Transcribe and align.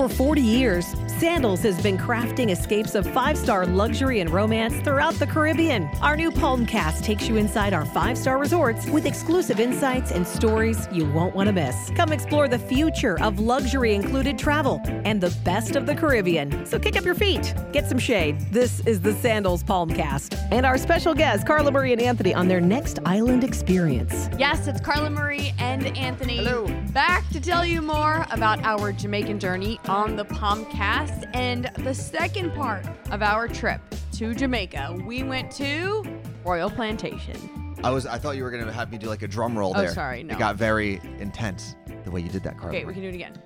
For 0.00 0.08
40 0.08 0.40
years, 0.40 0.94
Sandals 1.20 1.60
has 1.64 1.78
been 1.82 1.98
crafting 1.98 2.50
escapes 2.50 2.94
of 2.94 3.06
five 3.12 3.36
star 3.36 3.66
luxury 3.66 4.20
and 4.20 4.30
romance 4.30 4.72
throughout 4.76 5.12
the 5.16 5.26
Caribbean. 5.26 5.84
Our 6.00 6.16
new 6.16 6.30
Palmcast 6.30 7.02
takes 7.02 7.28
you 7.28 7.36
inside 7.36 7.74
our 7.74 7.84
five 7.84 8.16
star 8.16 8.38
resorts 8.38 8.86
with 8.86 9.04
exclusive 9.04 9.60
insights 9.60 10.12
and 10.12 10.26
stories 10.26 10.88
you 10.90 11.04
won't 11.10 11.34
want 11.34 11.48
to 11.48 11.52
miss. 11.52 11.90
Come 11.94 12.14
explore 12.14 12.48
the 12.48 12.58
future 12.58 13.20
of 13.20 13.38
luxury 13.38 13.94
included 13.94 14.38
travel 14.38 14.80
and 15.04 15.20
the 15.20 15.28
best 15.44 15.76
of 15.76 15.84
the 15.84 15.94
Caribbean. 15.94 16.64
So 16.64 16.78
kick 16.78 16.96
up 16.96 17.04
your 17.04 17.14
feet, 17.14 17.54
get 17.70 17.86
some 17.86 17.98
shade. 17.98 18.40
This 18.50 18.80
is 18.86 19.02
the 19.02 19.12
Sandals 19.12 19.62
Palmcast. 19.62 20.38
And 20.50 20.64
our 20.64 20.78
special 20.78 21.12
guests, 21.12 21.46
Carla 21.46 21.70
Marie 21.70 21.92
and 21.92 22.00
Anthony, 22.00 22.32
on 22.32 22.48
their 22.48 22.62
next 22.62 22.98
island 23.04 23.44
experience. 23.44 24.30
Yes, 24.38 24.66
it's 24.68 24.80
Carla 24.80 25.10
Marie 25.10 25.52
and 25.58 25.86
Anthony. 25.98 26.38
Hello. 26.38 26.66
Back 26.94 27.28
to 27.28 27.40
tell 27.42 27.66
you 27.66 27.82
more 27.82 28.24
about 28.30 28.64
our 28.64 28.90
Jamaican 28.90 29.38
journey 29.38 29.78
on 29.86 30.16
the 30.16 30.24
Palmcast 30.24 31.09
and 31.34 31.70
the 31.78 31.94
second 31.94 32.52
part 32.54 32.84
of 33.10 33.22
our 33.22 33.48
trip 33.48 33.80
to 34.12 34.34
Jamaica. 34.34 34.98
We 35.06 35.22
went 35.22 35.50
to 35.52 36.02
Royal 36.44 36.70
Plantation. 36.70 37.76
I 37.82 37.90
was. 37.90 38.04
I 38.06 38.18
thought 38.18 38.36
you 38.36 38.42
were 38.42 38.50
gonna 38.50 38.70
have 38.72 38.90
me 38.92 38.98
do 38.98 39.06
like 39.08 39.22
a 39.22 39.28
drum 39.28 39.58
roll 39.58 39.72
Oh, 39.74 39.80
there. 39.80 39.92
sorry, 39.94 40.22
no. 40.22 40.34
It 40.34 40.38
got 40.38 40.56
very 40.56 41.00
intense 41.18 41.74
the 42.04 42.10
way 42.10 42.20
you 42.20 42.28
did 42.28 42.42
that, 42.42 42.58
Carla. 42.58 42.76
Okay, 42.76 42.84
we 42.84 42.92
can 42.92 43.02
do 43.02 43.08
it 43.08 43.14
again. 43.14 43.40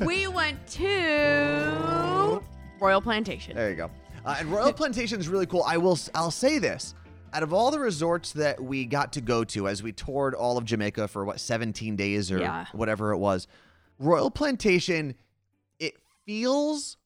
we 0.06 0.26
went 0.26 0.66
to 0.68 2.42
Royal 2.80 3.00
Plantation. 3.00 3.54
There 3.56 3.70
you 3.70 3.76
go. 3.76 3.90
Uh, 4.24 4.36
and 4.40 4.50
Royal 4.50 4.72
Plantation 4.72 5.20
is 5.20 5.28
really 5.28 5.46
cool. 5.46 5.62
I 5.64 5.76
will. 5.76 5.98
I'll 6.14 6.30
say 6.30 6.58
this. 6.58 6.94
Out 7.32 7.42
of 7.42 7.52
all 7.52 7.70
the 7.70 7.78
resorts 7.78 8.32
that 8.32 8.58
we 8.62 8.84
got 8.86 9.12
to 9.12 9.20
go 9.20 9.44
to 9.44 9.68
as 9.68 9.82
we 9.82 9.92
toured 9.92 10.34
all 10.34 10.56
of 10.56 10.64
Jamaica 10.64 11.08
for 11.08 11.24
what 11.26 11.38
17 11.40 11.94
days 11.94 12.32
or 12.32 12.38
Yeah. 12.38 12.64
whatever 12.72 13.12
it 13.12 13.18
was, 13.18 13.46
Royal 13.98 14.30
Plantation, 14.30 15.14
it 15.78 15.94
feels 16.24 16.96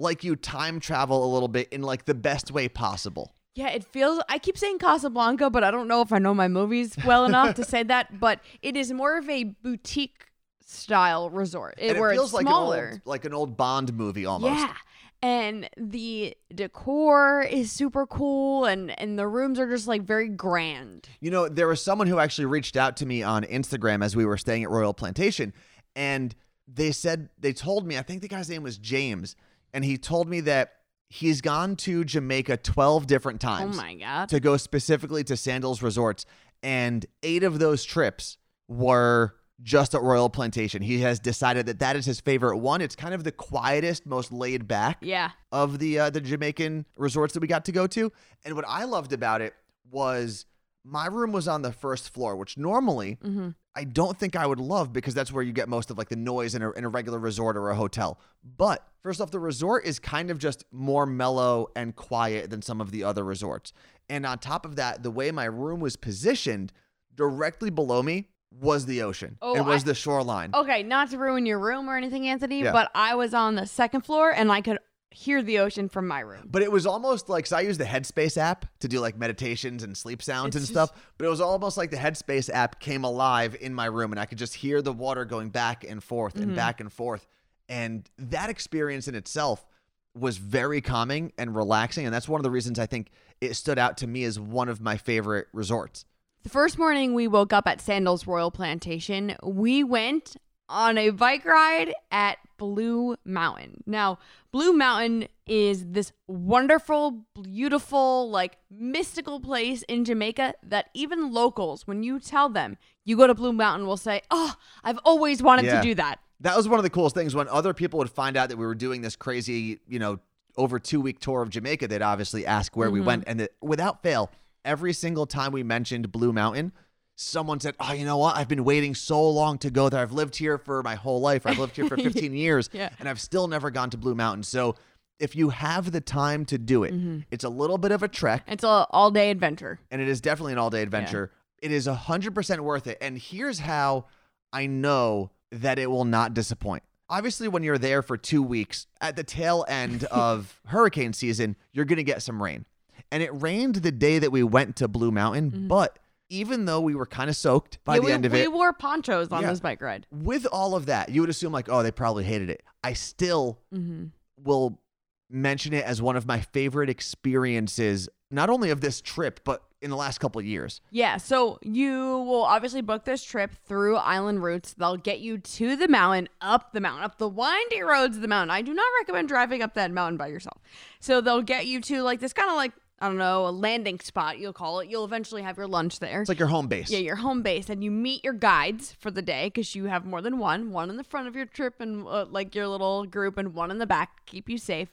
like 0.00 0.24
you 0.24 0.36
time 0.36 0.80
travel 0.80 1.24
a 1.24 1.30
little 1.32 1.48
bit 1.48 1.68
in 1.72 1.82
like 1.82 2.06
the 2.06 2.14
best 2.14 2.50
way 2.50 2.68
possible. 2.68 3.34
Yeah, 3.54 3.68
it 3.68 3.84
feels. 3.84 4.22
I 4.28 4.38
keep 4.38 4.56
saying 4.56 4.78
Casablanca, 4.78 5.50
but 5.50 5.64
I 5.64 5.70
don't 5.70 5.88
know 5.88 6.02
if 6.02 6.12
I 6.12 6.18
know 6.18 6.34
my 6.34 6.48
movies 6.48 6.96
well 7.04 7.24
enough 7.24 7.56
to 7.56 7.64
say 7.64 7.82
that. 7.84 8.18
But 8.18 8.40
it 8.62 8.76
is 8.76 8.92
more 8.92 9.18
of 9.18 9.28
a 9.28 9.44
boutique 9.44 10.26
style 10.64 11.30
resort, 11.30 11.74
it, 11.78 11.96
it 11.96 12.00
where 12.00 12.12
feels 12.12 12.28
it's 12.28 12.34
like 12.34 12.46
smaller. 12.46 12.86
an 12.86 12.92
old, 12.92 13.00
like 13.04 13.24
an 13.24 13.34
old 13.34 13.56
Bond 13.56 13.92
movie 13.92 14.24
almost. 14.24 14.60
Yeah. 14.60 14.74
And 15.22 15.68
the 15.76 16.34
decor 16.54 17.42
is 17.42 17.70
super 17.70 18.06
cool 18.06 18.64
and 18.64 18.98
and 18.98 19.18
the 19.18 19.26
rooms 19.26 19.58
are 19.58 19.68
just 19.68 19.86
like 19.86 20.02
very 20.02 20.28
grand. 20.28 21.08
You 21.20 21.30
know, 21.30 21.48
there 21.48 21.68
was 21.68 21.82
someone 21.82 22.06
who 22.06 22.18
actually 22.18 22.46
reached 22.46 22.76
out 22.76 22.96
to 22.98 23.06
me 23.06 23.22
on 23.22 23.42
Instagram 23.44 24.02
as 24.02 24.16
we 24.16 24.24
were 24.24 24.38
staying 24.38 24.62
at 24.62 24.70
Royal 24.70 24.94
Plantation, 24.94 25.52
and 25.94 26.34
they 26.66 26.92
said 26.92 27.28
they 27.38 27.52
told 27.52 27.86
me, 27.86 27.98
I 27.98 28.02
think 28.02 28.22
the 28.22 28.28
guy's 28.28 28.48
name 28.48 28.62
was 28.62 28.78
James, 28.78 29.36
and 29.72 29.84
he 29.84 29.96
told 29.98 30.28
me 30.28 30.40
that 30.40 30.72
he's 31.08 31.40
gone 31.40 31.76
to 31.76 32.04
Jamaica 32.04 32.58
12 32.58 33.06
different 33.06 33.40
times 33.40 33.76
Oh 33.78 33.82
my 33.82 33.94
god. 33.94 34.28
to 34.28 34.40
go 34.40 34.56
specifically 34.56 35.24
to 35.24 35.36
Sandals 35.36 35.82
Resorts, 35.82 36.24
and 36.62 37.04
eight 37.22 37.42
of 37.42 37.58
those 37.58 37.84
trips 37.84 38.36
were 38.68 39.34
just 39.62 39.94
at 39.94 40.00
Royal 40.00 40.30
Plantation. 40.30 40.80
He 40.80 41.00
has 41.00 41.18
decided 41.20 41.66
that 41.66 41.80
that 41.80 41.94
is 41.96 42.06
his 42.06 42.18
favorite 42.20 42.56
one. 42.58 42.80
It's 42.80 42.96
kind 42.96 43.12
of 43.12 43.24
the 43.24 43.32
quietest, 43.32 44.06
most 44.06 44.32
laid 44.32 44.66
back 44.66 44.98
Yeah. 45.02 45.30
of 45.52 45.78
the 45.78 45.98
uh, 45.98 46.10
the 46.10 46.20
Jamaican 46.20 46.86
resorts 46.96 47.34
that 47.34 47.40
we 47.40 47.46
got 47.46 47.64
to 47.66 47.72
go 47.72 47.86
to. 47.88 48.10
And 48.44 48.54
what 48.54 48.64
I 48.66 48.84
loved 48.84 49.12
about 49.12 49.42
it 49.42 49.52
was 49.90 50.46
my 50.84 51.06
room 51.06 51.32
was 51.32 51.46
on 51.48 51.62
the 51.62 51.72
first 51.72 52.12
floor, 52.12 52.36
which 52.36 52.56
normally 52.56 53.18
Mm-hmm. 53.22 53.50
I 53.76 53.84
don't 53.84 54.18
think 54.18 54.34
I 54.34 54.46
would 54.46 54.58
love 54.58 54.92
because 54.92 55.14
that's 55.14 55.30
where 55.30 55.44
you 55.44 55.52
get 55.52 55.68
most 55.68 55.92
of 55.92 55.96
like 55.98 56.08
the 56.08 56.16
noise 56.16 56.56
in 56.56 56.62
a, 56.62 56.72
in 56.72 56.84
a 56.84 56.88
regular 56.88 57.20
resort 57.20 57.56
or 57.56 57.70
a 57.70 57.76
hotel. 57.76 58.18
But 58.56 58.84
first 59.00 59.20
off, 59.20 59.30
the 59.30 59.38
resort 59.38 59.84
is 59.86 60.00
kind 60.00 60.28
of 60.32 60.38
just 60.38 60.64
more 60.72 61.06
mellow 61.06 61.68
and 61.76 61.94
quiet 61.94 62.50
than 62.50 62.62
some 62.62 62.80
of 62.80 62.90
the 62.90 63.04
other 63.04 63.22
resorts. 63.24 63.72
And 64.08 64.26
on 64.26 64.38
top 64.38 64.64
of 64.66 64.74
that, 64.76 65.04
the 65.04 65.10
way 65.12 65.30
my 65.30 65.44
room 65.44 65.78
was 65.78 65.94
positioned 65.94 66.72
directly 67.14 67.70
below 67.70 68.02
me 68.02 68.28
was 68.50 68.86
the 68.86 69.02
ocean. 69.02 69.36
Oh, 69.40 69.54
it 69.54 69.64
was 69.64 69.82
I- 69.82 69.86
the 69.86 69.94
shoreline. 69.94 70.50
Okay, 70.52 70.82
not 70.82 71.10
to 71.10 71.18
ruin 71.18 71.46
your 71.46 71.60
room 71.60 71.88
or 71.88 71.96
anything, 71.96 72.26
Anthony, 72.26 72.62
Yeah. 72.64 72.72
but 72.72 72.90
I 72.94 73.14
was 73.14 73.32
on 73.34 73.54
the 73.54 73.66
second 73.66 74.00
floor 74.00 74.32
and 74.32 74.50
I 74.50 74.60
could 74.62 74.78
hear 75.10 75.42
the 75.42 75.58
ocean 75.58 75.88
from 75.88 76.06
my 76.06 76.20
room. 76.20 76.48
But 76.50 76.62
it 76.62 76.70
was 76.70 76.86
almost 76.86 77.28
like 77.28 77.46
so 77.46 77.56
I 77.56 77.62
use 77.62 77.78
the 77.78 77.84
Headspace 77.84 78.36
app 78.36 78.66
to 78.80 78.88
do 78.88 79.00
like 79.00 79.18
meditations 79.18 79.82
and 79.82 79.96
sleep 79.96 80.22
sounds 80.22 80.54
and 80.56 80.62
It's 80.62 80.70
stuff. 80.70 80.92
But 81.18 81.26
it 81.26 81.28
was 81.28 81.40
almost 81.40 81.76
like 81.76 81.90
the 81.90 81.96
Headspace 81.96 82.48
app 82.52 82.80
came 82.80 83.04
alive 83.04 83.56
in 83.60 83.74
my 83.74 83.86
room 83.86 84.12
and 84.12 84.20
I 84.20 84.24
could 84.26 84.38
just 84.38 84.54
hear 84.54 84.82
the 84.82 84.92
water 84.92 85.24
going 85.24 85.50
back 85.50 85.84
and 85.84 86.02
forth 86.02 86.34
Mm-hmm. 86.34 86.42
and 86.44 86.56
back 86.56 86.80
and 86.80 86.92
forth. 86.92 87.26
And 87.68 88.08
that 88.18 88.50
experience 88.50 89.08
in 89.08 89.14
itself 89.14 89.66
was 90.14 90.38
very 90.38 90.80
calming 90.80 91.32
and 91.38 91.54
relaxing. 91.54 92.04
And 92.06 92.14
that's 92.14 92.28
one 92.28 92.40
of 92.40 92.42
the 92.44 92.50
reasons 92.50 92.78
I 92.78 92.86
think 92.86 93.10
it 93.40 93.54
stood 93.54 93.78
out 93.78 93.96
to 93.98 94.06
me 94.06 94.24
as 94.24 94.38
one 94.40 94.68
of 94.68 94.80
my 94.80 94.96
favorite 94.96 95.46
resorts. 95.52 96.04
The 96.42 96.48
first 96.50 96.78
morning 96.78 97.14
we 97.14 97.28
woke 97.28 97.52
up 97.52 97.66
at 97.68 97.80
Sandals 97.80 98.26
Royal 98.26 98.50
Plantation, 98.50 99.36
we 99.42 99.84
went 99.84 100.36
on 100.70 100.96
a 100.96 101.10
bike 101.10 101.44
ride 101.44 101.92
at 102.10 102.38
Blue 102.56 103.16
Mountain. 103.24 103.82
Now, 103.86 104.18
Blue 104.52 104.72
Mountain 104.72 105.28
is 105.46 105.84
this 105.86 106.12
wonderful, 106.28 107.24
beautiful, 107.42 108.30
like 108.30 108.56
mystical 108.70 109.40
place 109.40 109.82
in 109.82 110.04
Jamaica 110.04 110.54
that 110.62 110.90
even 110.94 111.32
locals, 111.32 111.86
when 111.86 112.02
you 112.02 112.20
tell 112.20 112.48
them 112.48 112.78
you 113.04 113.16
go 113.16 113.26
to 113.26 113.34
Blue 113.34 113.52
Mountain, 113.52 113.86
will 113.86 113.96
say, 113.96 114.22
Oh, 114.30 114.54
I've 114.84 114.98
always 115.04 115.42
wanted 115.42 115.66
Yeah. 115.66 115.80
to 115.80 115.82
do 115.82 115.94
that. 115.96 116.20
That 116.40 116.56
was 116.56 116.68
one 116.68 116.78
of 116.78 116.84
the 116.84 116.90
coolest 116.90 117.14
things 117.14 117.34
when 117.34 117.48
other 117.48 117.74
people 117.74 117.98
would 117.98 118.10
find 118.10 118.36
out 118.36 118.48
that 118.48 118.56
we 118.56 118.64
were 118.64 118.74
doing 118.74 119.02
this 119.02 119.16
crazy, 119.16 119.80
you 119.88 119.98
know, 119.98 120.20
over 120.56 120.78
two 120.78 121.00
week 121.00 121.18
tour 121.18 121.42
of 121.42 121.50
Jamaica. 121.50 121.88
They'd 121.88 122.02
obviously 122.02 122.46
ask 122.46 122.76
where 122.76 122.90
we 122.90 123.00
mm-hmm. 123.00 123.06
went, 123.06 123.24
and 123.26 123.40
it, 123.42 123.54
without 123.60 124.02
fail, 124.02 124.30
every 124.64 124.92
single 124.92 125.26
time 125.26 125.52
we 125.52 125.62
mentioned 125.62 126.10
Blue 126.12 126.32
Mountain, 126.32 126.72
someone 127.20 127.60
said, 127.60 127.74
"Oh, 127.78 127.92
you 127.92 128.04
know 128.04 128.16
what? 128.16 128.36
I've 128.36 128.48
been 128.48 128.64
waiting 128.64 128.94
so 128.94 129.28
long 129.30 129.58
to 129.58 129.70
go 129.70 129.88
there. 129.88 130.00
I've 130.00 130.12
lived 130.12 130.36
here 130.36 130.58
for 130.58 130.82
my 130.82 130.94
whole 130.94 131.20
life. 131.20 131.46
I've 131.46 131.58
lived 131.58 131.76
here 131.76 131.86
for 131.86 131.96
15 132.08 132.34
years, 132.34 132.70
Yeah. 132.72 132.90
and 132.98 133.08
I've 133.08 133.20
still 133.20 133.46
never 133.46 133.70
gone 133.70 133.90
to 133.90 133.98
Blue 133.98 134.14
Mountain." 134.14 134.44
So. 134.44 134.76
If 135.18 135.36
you 135.36 135.50
have 135.50 135.92
the 135.92 136.00
time 136.00 136.46
to 136.46 136.56
do 136.56 136.82
it, 136.82 136.94
mm-hmm. 136.94 137.18
it's 137.30 137.44
a 137.44 137.50
little 137.50 137.76
bit 137.76 137.92
of 137.92 138.02
a 138.02 138.08
trek 138.08 138.42
It's 138.48 138.64
a 138.64 138.86
all 138.88 139.10
day 139.10 139.30
adventure. 139.30 139.78
and 139.90 140.00
it 140.00 140.08
is 140.08 140.22
definitely 140.22 140.52
an 140.52 140.58
all 140.58 140.70
day 140.70 140.80
adventure. 140.80 141.30
It 141.60 141.72
is 141.72 141.86
100% 141.86 142.60
worth 142.60 142.86
it. 142.86 142.96
And 143.02 143.18
here's 143.18 143.58
how 143.58 144.06
I 144.50 144.64
know 144.66 145.30
that 145.52 145.78
it 145.78 145.90
will 145.90 146.06
not 146.06 146.32
disappoint. 146.32 146.84
Obviously, 147.10 147.48
when 147.48 147.62
you're 147.62 147.76
there 147.76 148.00
for 148.00 148.16
two 148.16 148.42
weeks 148.42 148.86
at 149.02 149.14
the 149.14 149.22
tail 149.22 149.66
end 149.68 150.04
of 150.10 150.58
hurricane 150.64 151.12
season, 151.12 151.54
you're 151.74 151.84
going 151.84 151.98
to 151.98 152.02
get 152.02 152.22
some 152.22 152.42
rain. 152.42 152.64
And 153.12 153.22
it 153.22 153.30
rained 153.34 153.74
the 153.74 153.92
day 153.92 154.20
that 154.20 154.32
we 154.32 154.42
went 154.42 154.76
to 154.76 154.88
Blue 154.88 155.10
Mountain, 155.10 155.50
mm-hmm. 155.50 155.68
but 155.68 155.98
even 156.30 156.64
though 156.64 156.80
we 156.80 156.94
were 156.94 157.04
kind 157.06 157.28
of 157.28 157.36
soaked 157.36 157.78
by 157.84 157.94
Yeah, 157.96 158.00
the 158.00 158.06
we, 158.06 158.12
end 158.12 158.24
of 158.26 158.32
we 158.32 158.40
it, 158.40 158.52
wore 158.52 158.72
ponchos 158.72 159.28
on 159.30 159.42
Yeah. 159.42 159.50
this 159.50 159.60
bike 159.60 159.82
ride. 159.82 160.06
with 160.10 160.46
all 160.50 160.74
of 160.74 160.86
that, 160.86 161.10
you 161.10 161.20
would 161.20 161.28
assume, 161.30 161.52
like, 161.52 161.68
oh, 161.68 161.82
they 161.82 161.90
probably 161.90 162.24
hated 162.24 162.48
it. 162.48 162.62
I 162.82 162.94
still 162.94 163.58
Mm-hmm. 163.74 164.06
will 164.42 164.80
mention 165.28 165.72
it 165.74 165.84
as 165.84 166.00
one 166.00 166.16
of 166.16 166.26
my 166.26 166.40
favorite 166.40 166.88
experiences, 166.90 168.08
not 168.30 168.50
only 168.50 168.70
of 168.70 168.80
this 168.80 169.00
trip, 169.00 169.40
but 169.44 169.62
in 169.82 169.88
the 169.90 169.96
last 169.96 170.18
couple 170.18 170.38
of 170.38 170.44
years. 170.44 170.80
Yeah, 170.90 171.16
so 171.16 171.58
you 171.62 172.18
will 172.18 172.42
obviously 172.44 172.82
book 172.82 173.04
this 173.04 173.22
trip 173.22 173.52
through 173.66 173.96
Island 173.96 174.42
Routes. 174.42 174.74
They'll 174.74 174.96
get 174.98 175.20
you 175.20 175.38
to 175.38 175.74
the 175.76 175.88
mountain, 175.88 176.28
up 176.40 176.72
the 176.72 176.80
mountain, 176.80 177.04
up 177.04 177.16
the 177.18 177.28
windy 177.28 177.80
roads 177.80 178.16
of 178.16 178.22
the 178.22 178.28
mountain. 178.28 178.50
I 178.50 178.60
do 178.62 178.74
not 178.74 178.84
recommend 179.00 179.28
driving 179.28 179.62
up 179.62 179.74
that 179.74 179.90
mountain 179.90 180.18
by 180.18 180.26
yourself. 180.26 180.60
So 181.00 181.20
they'll 181.22 181.40
get 181.42 181.66
you 181.66 181.80
to 181.82 182.02
like 182.02 182.20
this 182.20 182.32
kind 182.34 182.50
of 182.50 182.56
like, 182.56 182.72
I 183.02 183.06
don't 183.08 183.16
know, 183.16 183.46
a 183.46 183.50
landing 183.50 183.98
spot, 184.00 184.38
you'll 184.38 184.52
call 184.52 184.80
it. 184.80 184.88
You'll 184.90 185.06
eventually 185.06 185.40
have 185.42 185.56
your 185.56 185.66
lunch 185.66 186.00
there. 186.00 186.20
It's 186.20 186.28
like 186.28 186.38
your 186.38 186.48
home 186.48 186.66
base. 186.68 186.90
Yeah, 186.90 186.98
your 186.98 187.16
home 187.16 187.40
base, 187.42 187.70
and 187.70 187.82
you 187.82 187.90
meet 187.90 188.22
your 188.22 188.34
guides 188.34 188.92
for 189.00 189.10
the 189.10 189.22
day 189.22 189.46
because 189.46 189.74
you 189.74 189.86
have 189.86 190.04
more 190.04 190.20
than 190.20 190.38
one. 190.38 190.70
One 190.70 190.90
in 190.90 190.96
the 190.98 191.04
front 191.04 191.26
of 191.26 191.34
your 191.34 191.46
trip, 191.46 191.80
and 191.80 192.06
uh, 192.06 192.26
like 192.28 192.54
your 192.54 192.68
little 192.68 193.06
group, 193.06 193.38
and 193.38 193.54
one 193.54 193.70
in 193.70 193.78
the 193.78 193.86
back, 193.86 194.16
to 194.26 194.30
keep 194.30 194.50
you 194.50 194.58
safe. 194.58 194.88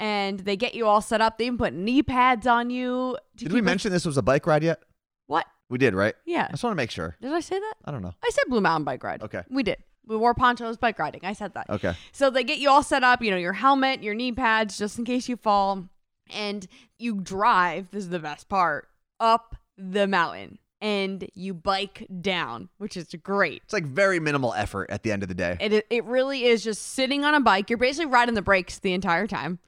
And 0.00 0.40
they 0.40 0.56
get 0.56 0.74
you 0.74 0.86
all 0.86 1.02
set 1.02 1.20
up. 1.20 1.36
They 1.36 1.44
even 1.44 1.58
put 1.58 1.74
knee 1.74 2.02
pads 2.02 2.46
on 2.46 2.70
you. 2.70 3.18
to 3.36 3.44
Did 3.44 3.52
we 3.52 3.60
us- 3.60 3.64
mention 3.64 3.92
this 3.92 4.06
was 4.06 4.16
a 4.16 4.22
bike 4.22 4.46
ride 4.46 4.62
yet? 4.62 4.80
what? 5.26 5.46
We 5.68 5.78
did, 5.78 5.94
right? 5.94 6.14
Yeah. 6.26 6.46
I 6.48 6.52
just 6.52 6.64
want 6.64 6.72
to 6.72 6.76
make 6.76 6.90
sure. 6.90 7.16
Did 7.20 7.32
I 7.32 7.40
say 7.40 7.58
that? 7.58 7.74
I 7.84 7.90
don't 7.90 8.02
know. 8.02 8.12
I 8.22 8.30
said 8.30 8.44
Blue 8.48 8.60
Mountain 8.60 8.84
bike 8.84 9.02
ride. 9.04 9.22
Okay. 9.22 9.42
We 9.50 9.62
did. 9.62 9.78
We 10.06 10.16
wore 10.16 10.34
ponchos 10.34 10.76
bike 10.76 10.98
riding. 10.98 11.20
I 11.24 11.32
said 11.32 11.54
that. 11.54 11.70
Okay. 11.70 11.94
So 12.12 12.28
they 12.28 12.44
get 12.44 12.58
you 12.58 12.68
all 12.68 12.82
set 12.82 13.04
up, 13.04 13.22
you 13.22 13.30
know, 13.30 13.36
your 13.36 13.52
helmet, 13.54 14.02
your 14.02 14.14
knee 14.14 14.32
pads, 14.32 14.76
just 14.76 14.98
in 14.98 15.04
case 15.04 15.28
you 15.28 15.36
fall. 15.36 15.88
And 16.30 16.66
you 16.98 17.16
drive, 17.20 17.90
this 17.90 18.04
is 18.04 18.10
the 18.10 18.18
best 18.18 18.48
part, 18.48 18.88
up 19.20 19.56
the 19.76 20.06
mountain. 20.06 20.58
And 20.80 21.28
you 21.34 21.54
bike 21.54 22.08
down, 22.20 22.68
which 22.78 22.96
is 22.96 23.14
great. 23.22 23.62
It's 23.64 23.72
like 23.72 23.86
very 23.86 24.18
minimal 24.18 24.52
effort 24.54 24.90
at 24.90 25.04
the 25.04 25.12
end 25.12 25.22
of 25.22 25.28
the 25.28 25.34
day. 25.34 25.56
It, 25.60 25.86
it 25.90 26.04
really 26.04 26.44
is 26.44 26.64
just 26.64 26.82
sitting 26.82 27.24
on 27.24 27.34
a 27.34 27.40
bike. 27.40 27.70
You're 27.70 27.78
basically 27.78 28.06
riding 28.10 28.34
the 28.34 28.42
brakes 28.42 28.80
the 28.80 28.92
entire 28.92 29.28
time. 29.28 29.60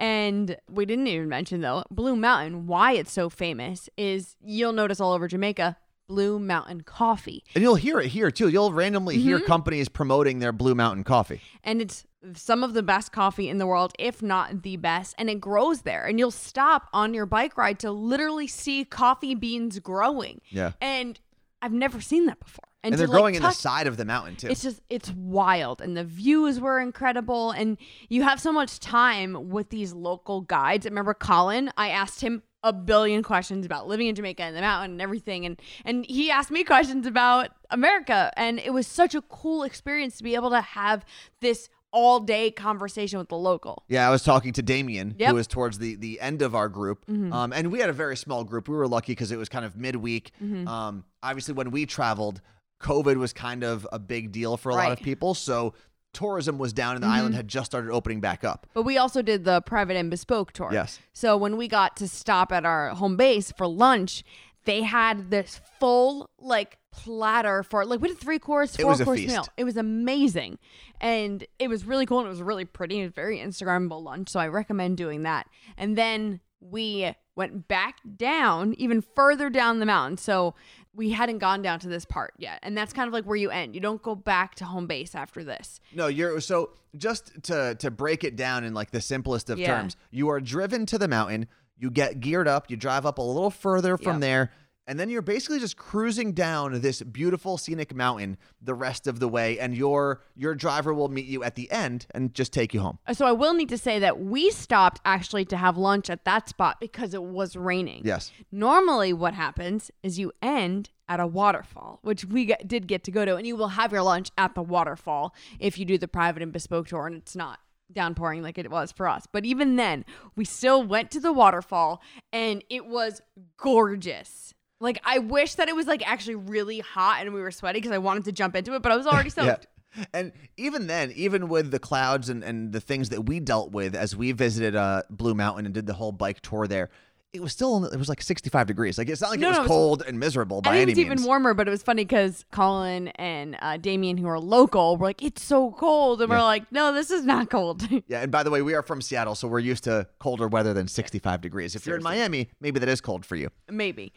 And 0.00 0.56
we 0.70 0.84
didn't 0.86 1.06
even 1.08 1.28
mention, 1.28 1.60
though, 1.60 1.84
Blue 1.90 2.16
Mountain, 2.16 2.66
why 2.66 2.92
it's 2.92 3.12
so 3.12 3.28
famous 3.28 3.88
is 3.96 4.36
you'll 4.40 4.72
notice 4.72 5.00
all 5.00 5.12
over 5.12 5.28
Jamaica 5.28 5.76
Blue 6.08 6.38
Mountain 6.38 6.80
coffee. 6.82 7.44
And 7.54 7.62
you'll 7.62 7.74
hear 7.76 8.00
it 8.00 8.08
here 8.08 8.30
too. 8.30 8.48
You'll 8.48 8.72
randomly 8.72 9.16
Mm-hmm. 9.16 9.24
hear 9.28 9.40
companies 9.40 9.88
promoting 9.88 10.38
their 10.38 10.52
Blue 10.52 10.74
Mountain 10.74 11.04
coffee. 11.04 11.40
And 11.62 11.80
it's 11.82 12.04
some 12.34 12.64
of 12.64 12.74
the 12.74 12.82
best 12.82 13.12
coffee 13.12 13.48
in 13.48 13.58
the 13.58 13.66
world, 13.66 13.92
if 13.98 14.22
not 14.22 14.62
the 14.62 14.76
best, 14.76 15.14
and 15.18 15.30
it 15.30 15.40
grows 15.40 15.82
there. 15.82 16.04
And 16.04 16.18
you'll 16.18 16.30
stop 16.30 16.88
on 16.92 17.14
your 17.14 17.26
bike 17.26 17.56
ride 17.56 17.78
to 17.80 17.90
literally 17.90 18.46
see 18.46 18.84
coffee 18.84 19.34
beans 19.34 19.78
growing. 19.78 20.40
Yeah. 20.50 20.72
And 20.80 21.18
I've 21.62 21.72
never 21.72 22.00
seen 22.00 22.26
that 22.26 22.40
before. 22.40 22.64
And, 22.84 22.92
to, 22.92 22.98
they're 22.98 23.08
like, 23.08 23.16
growing 23.16 23.34
in 23.34 23.42
the 23.42 23.50
side 23.50 23.86
of 23.86 23.96
the 23.96 24.04
mountain 24.04 24.36
too. 24.36 24.48
It's 24.48 24.62
just 24.62 24.80
it's 24.88 25.10
wild 25.10 25.82
and 25.82 25.96
the 25.96 26.04
views 26.04 26.60
were 26.60 26.78
incredible 26.78 27.50
and 27.50 27.76
you 28.08 28.22
have 28.22 28.40
so 28.40 28.52
much 28.52 28.78
time 28.78 29.50
with 29.50 29.70
these 29.70 29.92
local 29.92 30.42
guides. 30.42 30.86
I 30.86 30.90
remember 30.90 31.12
Colin, 31.12 31.72
I 31.76 31.88
asked 31.90 32.20
him 32.20 32.42
a 32.62 32.72
billion 32.72 33.22
questions 33.22 33.66
about 33.66 33.88
living 33.88 34.06
in 34.06 34.14
Jamaica 34.14 34.42
and 34.42 34.56
the 34.56 34.60
mountain 34.60 34.92
and 34.92 35.02
everything 35.02 35.44
and 35.44 35.60
and 35.84 36.04
he 36.06 36.30
asked 36.30 36.50
me 36.50 36.64
questions 36.64 37.06
about 37.06 37.50
America 37.70 38.32
and 38.36 38.58
it 38.58 38.72
was 38.72 38.86
such 38.86 39.14
a 39.14 39.22
cool 39.22 39.62
experience 39.62 40.16
to 40.18 40.24
be 40.24 40.34
able 40.34 40.50
to 40.50 40.60
have 40.60 41.04
this 41.40 41.68
all 41.90 42.20
day 42.20 42.50
conversation 42.50 43.18
with 43.18 43.28
the 43.28 43.36
local. 43.38 43.84
Yeah, 43.88 44.06
I 44.06 44.10
was 44.10 44.22
talking 44.22 44.52
to 44.54 44.62
Damien, 44.62 45.14
Yep. 45.18 45.28
who 45.30 45.34
was 45.36 45.46
towards 45.46 45.78
the 45.78 45.94
the 45.96 46.20
end 46.20 46.42
of 46.42 46.54
our 46.54 46.68
group, 46.68 47.06
Mm-hmm. 47.06 47.32
um, 47.32 47.52
and 47.52 47.72
we 47.72 47.80
had 47.80 47.88
a 47.90 47.94
very 47.94 48.16
small 48.16 48.44
group. 48.44 48.68
We 48.68 48.76
were 48.76 48.88
lucky 48.88 49.12
because 49.12 49.32
it 49.32 49.36
was 49.38 49.48
kind 49.48 49.64
of 49.64 49.76
midweek. 49.76 50.32
Mm-hmm. 50.42 50.68
Um, 50.68 51.04
obviously, 51.22 51.54
when 51.54 51.70
we 51.70 51.86
traveled, 51.86 52.40
COVID 52.82 53.16
was 53.16 53.32
kind 53.32 53.64
of 53.64 53.86
a 53.90 53.98
big 53.98 54.32
deal 54.32 54.56
for 54.56 54.70
a 54.70 54.74
lot 54.74 54.92
of 54.92 54.98
Mm-hmm. 54.98 55.04
people, 55.04 55.34
so 55.34 55.74
tourism 56.14 56.58
was 56.58 56.72
down, 56.72 56.94
and 56.94 57.02
the 57.02 57.08
island 57.08 57.34
had 57.34 57.46
just 57.48 57.66
started 57.70 57.90
opening 57.90 58.20
back 58.20 58.42
up. 58.44 58.66
But 58.72 58.82
we 58.82 58.96
also 58.98 59.20
did 59.22 59.44
the 59.44 59.60
private 59.60 59.96
and 59.96 60.10
bespoke 60.10 60.52
tour. 60.52 60.70
Yes. 60.72 60.98
So 61.12 61.36
when 61.36 61.56
we 61.56 61.68
got 61.68 61.96
to 61.98 62.08
stop 62.08 62.50
at 62.50 62.64
our 62.64 62.90
home 62.90 63.16
base 63.16 63.52
for 63.56 63.66
lunch, 63.66 64.24
they 64.68 64.82
had 64.82 65.30
this 65.30 65.62
full 65.80 66.28
like 66.38 66.76
platter 66.92 67.62
for 67.62 67.86
like 67.86 68.02
we 68.02 68.08
did 68.08 68.18
three 68.18 68.38
course, 68.38 68.76
four 68.76 68.94
course 68.96 69.18
meal. 69.18 69.46
It 69.56 69.64
was 69.64 69.78
amazing. 69.78 70.58
And 71.00 71.46
it 71.58 71.68
was 71.68 71.86
really 71.86 72.04
cool 72.04 72.18
and 72.18 72.26
it 72.26 72.30
was 72.30 72.42
really 72.42 72.66
pretty. 72.66 73.02
Was 73.02 73.12
very 73.14 73.38
Instagrammable 73.38 74.02
lunch. 74.02 74.28
So 74.28 74.38
I 74.38 74.48
recommend 74.48 74.98
doing 74.98 75.22
that. 75.22 75.48
And 75.78 75.96
then 75.96 76.40
we 76.60 77.14
went 77.34 77.66
back 77.66 77.96
down, 78.16 78.74
even 78.74 79.00
further 79.00 79.48
down 79.48 79.78
the 79.78 79.86
mountain. 79.86 80.18
So 80.18 80.54
we 80.94 81.10
hadn't 81.12 81.38
gone 81.38 81.62
down 81.62 81.78
to 81.80 81.88
this 81.88 82.04
part 82.04 82.34
yet. 82.36 82.58
And 82.62 82.76
that's 82.76 82.92
kind 82.92 83.08
of 83.08 83.14
like 83.14 83.24
where 83.24 83.36
you 83.36 83.48
end. 83.48 83.74
You 83.74 83.80
don't 83.80 84.02
go 84.02 84.14
back 84.14 84.54
to 84.56 84.66
home 84.66 84.86
base 84.86 85.14
after 85.14 85.42
this. 85.44 85.80
No, 85.94 86.08
you're 86.08 86.42
so 86.42 86.72
just 86.94 87.42
to 87.44 87.74
to 87.76 87.90
break 87.90 88.22
it 88.22 88.36
down 88.36 88.64
in 88.64 88.74
like 88.74 88.90
the 88.90 89.00
simplest 89.00 89.48
of 89.48 89.58
Yeah. 89.58 89.68
terms. 89.78 89.96
You 90.10 90.28
are 90.28 90.40
driven 90.40 90.84
to 90.86 90.98
the 90.98 91.08
mountain, 91.08 91.46
you 91.78 91.90
get 91.90 92.20
geared 92.20 92.48
up, 92.48 92.70
you 92.70 92.76
drive 92.76 93.06
up 93.06 93.18
a 93.18 93.22
little 93.22 93.50
further 93.50 93.96
from 93.96 94.20
there, 94.20 94.50
and 94.88 94.98
then 94.98 95.10
you're 95.10 95.22
basically 95.22 95.60
just 95.60 95.76
cruising 95.76 96.32
down 96.32 96.80
this 96.80 97.02
beautiful 97.02 97.58
scenic 97.58 97.94
mountain 97.94 98.38
the 98.62 98.74
rest 98.74 99.06
of 99.06 99.20
the 99.20 99.28
way 99.28 99.58
and 99.58 99.76
your 99.76 100.22
your 100.34 100.54
driver 100.54 100.94
will 100.94 101.08
meet 101.08 101.26
you 101.26 101.44
at 101.44 101.54
the 101.54 101.70
end 101.70 102.06
and 102.12 102.32
just 102.34 102.52
take 102.52 102.72
you 102.72 102.80
home. 102.80 102.98
Uh, 103.06 103.12
so 103.12 103.26
I 103.26 103.32
will 103.32 103.52
need 103.52 103.68
to 103.68 103.78
say 103.78 103.98
that 103.98 104.18
we 104.18 104.50
stopped 104.50 105.00
actually 105.04 105.44
to 105.46 105.56
have 105.56 105.76
lunch 105.76 106.08
at 106.08 106.24
that 106.24 106.48
spot 106.48 106.78
because 106.80 107.12
it 107.12 107.22
was 107.22 107.54
raining. 107.54 108.02
Yes. 108.04 108.32
Normally, 108.50 109.12
what 109.12 109.34
happens 109.34 109.90
is 110.02 110.18
you 110.18 110.32
end 110.40 110.90
at 111.06 111.20
a 111.20 111.26
waterfall, 111.26 112.00
which 112.02 112.24
we 112.24 112.46
get, 112.46 112.66
did 112.66 112.86
get 112.86 113.04
to 113.04 113.10
go 113.10 113.24
to, 113.24 113.36
and 113.36 113.46
you 113.46 113.56
will 113.56 113.68
have 113.68 113.92
your 113.92 114.02
lunch 114.02 114.30
at 114.36 114.54
the 114.54 114.62
waterfall 114.62 115.34
if 115.58 115.78
you 115.78 115.84
do 115.84 115.98
the 115.98 116.08
private 116.08 116.42
and 116.42 116.52
bespoke 116.52 116.88
tour, 116.88 117.06
and 117.06 117.16
it's 117.16 117.36
not 117.36 117.60
downpouring 117.92 118.42
like 118.42 118.58
it 118.58 118.70
was 118.70 118.92
for 118.92 119.08
us. 119.08 119.26
But 119.30 119.44
even 119.44 119.76
then, 119.76 120.04
we 120.36 120.44
still 120.44 120.82
went 120.82 121.10
to 121.12 121.20
the 121.20 121.32
waterfall, 121.32 122.02
and 122.32 122.64
it 122.68 122.86
was 122.86 123.22
gorgeous. 123.56 124.54
Like 124.80 125.00
I 125.04 125.18
wish 125.18 125.54
that 125.54 125.68
it 125.68 125.74
was 125.74 125.86
like 125.86 126.08
actually 126.08 126.36
really 126.36 126.78
hot 126.78 127.20
and 127.20 127.34
we 127.34 127.40
were 127.40 127.50
sweaty 127.50 127.78
because 127.78 127.92
I 127.92 127.98
wanted 127.98 128.24
to 128.26 128.32
jump 128.32 128.54
into 128.54 128.74
it, 128.74 128.82
but 128.82 128.92
I 128.92 128.96
was 128.96 129.06
already 129.06 129.30
soaked. 129.30 129.66
Yeah. 129.96 130.04
And 130.12 130.32
even 130.56 130.86
then, 130.86 131.12
even 131.16 131.48
with 131.48 131.70
the 131.70 131.78
clouds 131.78 132.28
and, 132.28 132.44
and 132.44 132.72
the 132.72 132.80
things 132.80 133.08
that 133.08 133.22
we 133.22 133.40
dealt 133.40 133.72
with 133.72 133.94
as 133.94 134.14
we 134.14 134.32
visited 134.32 134.76
uh, 134.76 135.02
Blue 135.10 135.34
Mountain 135.34 135.64
and 135.64 135.74
did 135.74 135.86
the 135.86 135.94
whole 135.94 136.12
bike 136.12 136.40
tour 136.40 136.66
there, 136.66 136.90
it 137.34 137.42
was 137.42 137.52
still 137.52 137.84
it 137.84 137.98
was 137.98 138.08
like 138.08 138.22
65 138.22 138.66
degrees. 138.66 138.96
Like 138.96 139.08
it's 139.08 139.20
not 139.20 139.30
like 139.30 139.38
No, 139.40 139.48
it 139.48 139.50
was 139.50 139.56
no, 139.56 139.60
it 139.60 139.64
was- 139.64 139.68
cold 139.68 140.02
and 140.06 140.18
miserable 140.18 140.62
by 140.62 140.70
I 140.70 140.72
think 140.74 140.82
any 140.82 140.92
it's 140.92 140.98
means. 140.98 141.12
even 141.20 141.24
warmer, 141.24 141.52
but 141.54 141.68
it 141.68 141.70
was 141.70 141.82
funny 141.82 142.04
because 142.04 142.44
Colin 142.52 143.08
and 143.08 143.56
uh, 143.60 143.76
Damien, 143.76 144.16
who 144.16 144.26
are 144.28 144.40
local, 144.40 144.96
were 144.96 145.06
like, 145.06 145.22
"It's 145.22 145.42
so 145.42 145.70
cold," 145.72 146.22
and 146.22 146.30
Yeah. 146.30 146.36
we're 146.38 146.42
like, 146.42 146.72
"No, 146.72 146.92
this 146.94 147.10
is 147.10 147.24
not 147.26 147.50
cold." 147.50 147.86
Yeah, 148.08 148.22
and 148.22 148.32
by 148.32 148.42
the 148.42 148.50
way, 148.50 148.62
we 148.62 148.74
are 148.74 148.82
from 148.82 149.02
Seattle, 149.02 149.34
so 149.34 149.46
we're 149.48 149.58
used 149.58 149.84
to 149.84 150.08
colder 150.18 150.48
weather 150.48 150.72
than 150.72 150.88
65 150.88 151.40
degrees. 151.42 151.74
If 151.76 151.86
you're 151.86 151.96
in 151.96 152.02
Miami, 152.02 152.48
maybe 152.60 152.80
that 152.80 152.88
is 152.88 153.00
cold 153.02 153.26
for 153.26 153.36
you. 153.36 153.50
Maybe. 153.70 154.12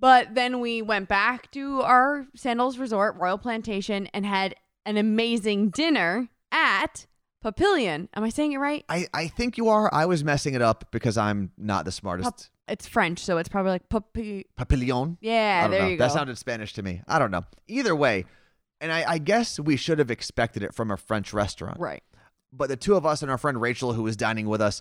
But 0.00 0.34
then 0.34 0.60
we 0.60 0.80
went 0.82 1.08
back 1.08 1.50
to 1.52 1.82
our 1.82 2.26
Sandals 2.34 2.78
Resort, 2.78 3.16
Royal 3.16 3.38
Plantation, 3.38 4.06
and 4.08 4.24
had 4.26 4.54
an 4.86 4.96
amazing 4.96 5.70
dinner 5.70 6.28
at 6.52 7.06
Papillion. 7.46 8.08
Am 8.14 8.24
I 8.24 8.28
saying 8.30 8.52
it 8.52 8.58
right? 8.58 8.84
I, 8.88 9.06
I 9.14 9.28
think 9.28 9.56
you 9.56 9.68
are. 9.68 9.88
I 9.94 10.06
was 10.06 10.24
messing 10.24 10.54
it 10.54 10.62
up 10.62 10.90
because 10.90 11.16
I'm 11.16 11.52
not 11.56 11.84
the 11.84 11.92
smartest. 11.92 12.30
Pap- 12.36 12.50
it's 12.68 12.88
French, 12.88 13.20
so 13.20 13.38
it's 13.38 13.48
probably 13.48 13.70
like 13.70 13.88
Papi. 13.88 14.44
Papillon? 14.56 15.16
Yeah, 15.20 15.68
there 15.68 15.82
know. 15.82 15.88
you 15.88 15.96
go. 15.96 16.04
That 16.04 16.12
sounded 16.12 16.36
Spanish 16.38 16.72
to 16.72 16.82
me. 16.82 17.02
I 17.06 17.20
don't 17.20 17.30
know. 17.30 17.44
Either 17.68 17.94
way, 17.94 18.24
and 18.80 18.90
I, 18.90 19.12
I 19.12 19.18
guess 19.18 19.60
we 19.60 19.76
should 19.76 20.00
have 20.00 20.10
expected 20.10 20.64
it 20.64 20.74
from 20.74 20.90
a 20.90 20.96
French 20.96 21.32
restaurant. 21.32 21.78
right. 21.78 22.02
But 22.52 22.68
the 22.68 22.76
two 22.76 22.94
of 22.94 23.04
us 23.04 23.20
and 23.22 23.30
our 23.30 23.36
friend 23.36 23.60
Rachel, 23.60 23.92
who 23.92 24.04
was 24.04 24.16
dining 24.16 24.48
with 24.48 24.62
us, 24.62 24.80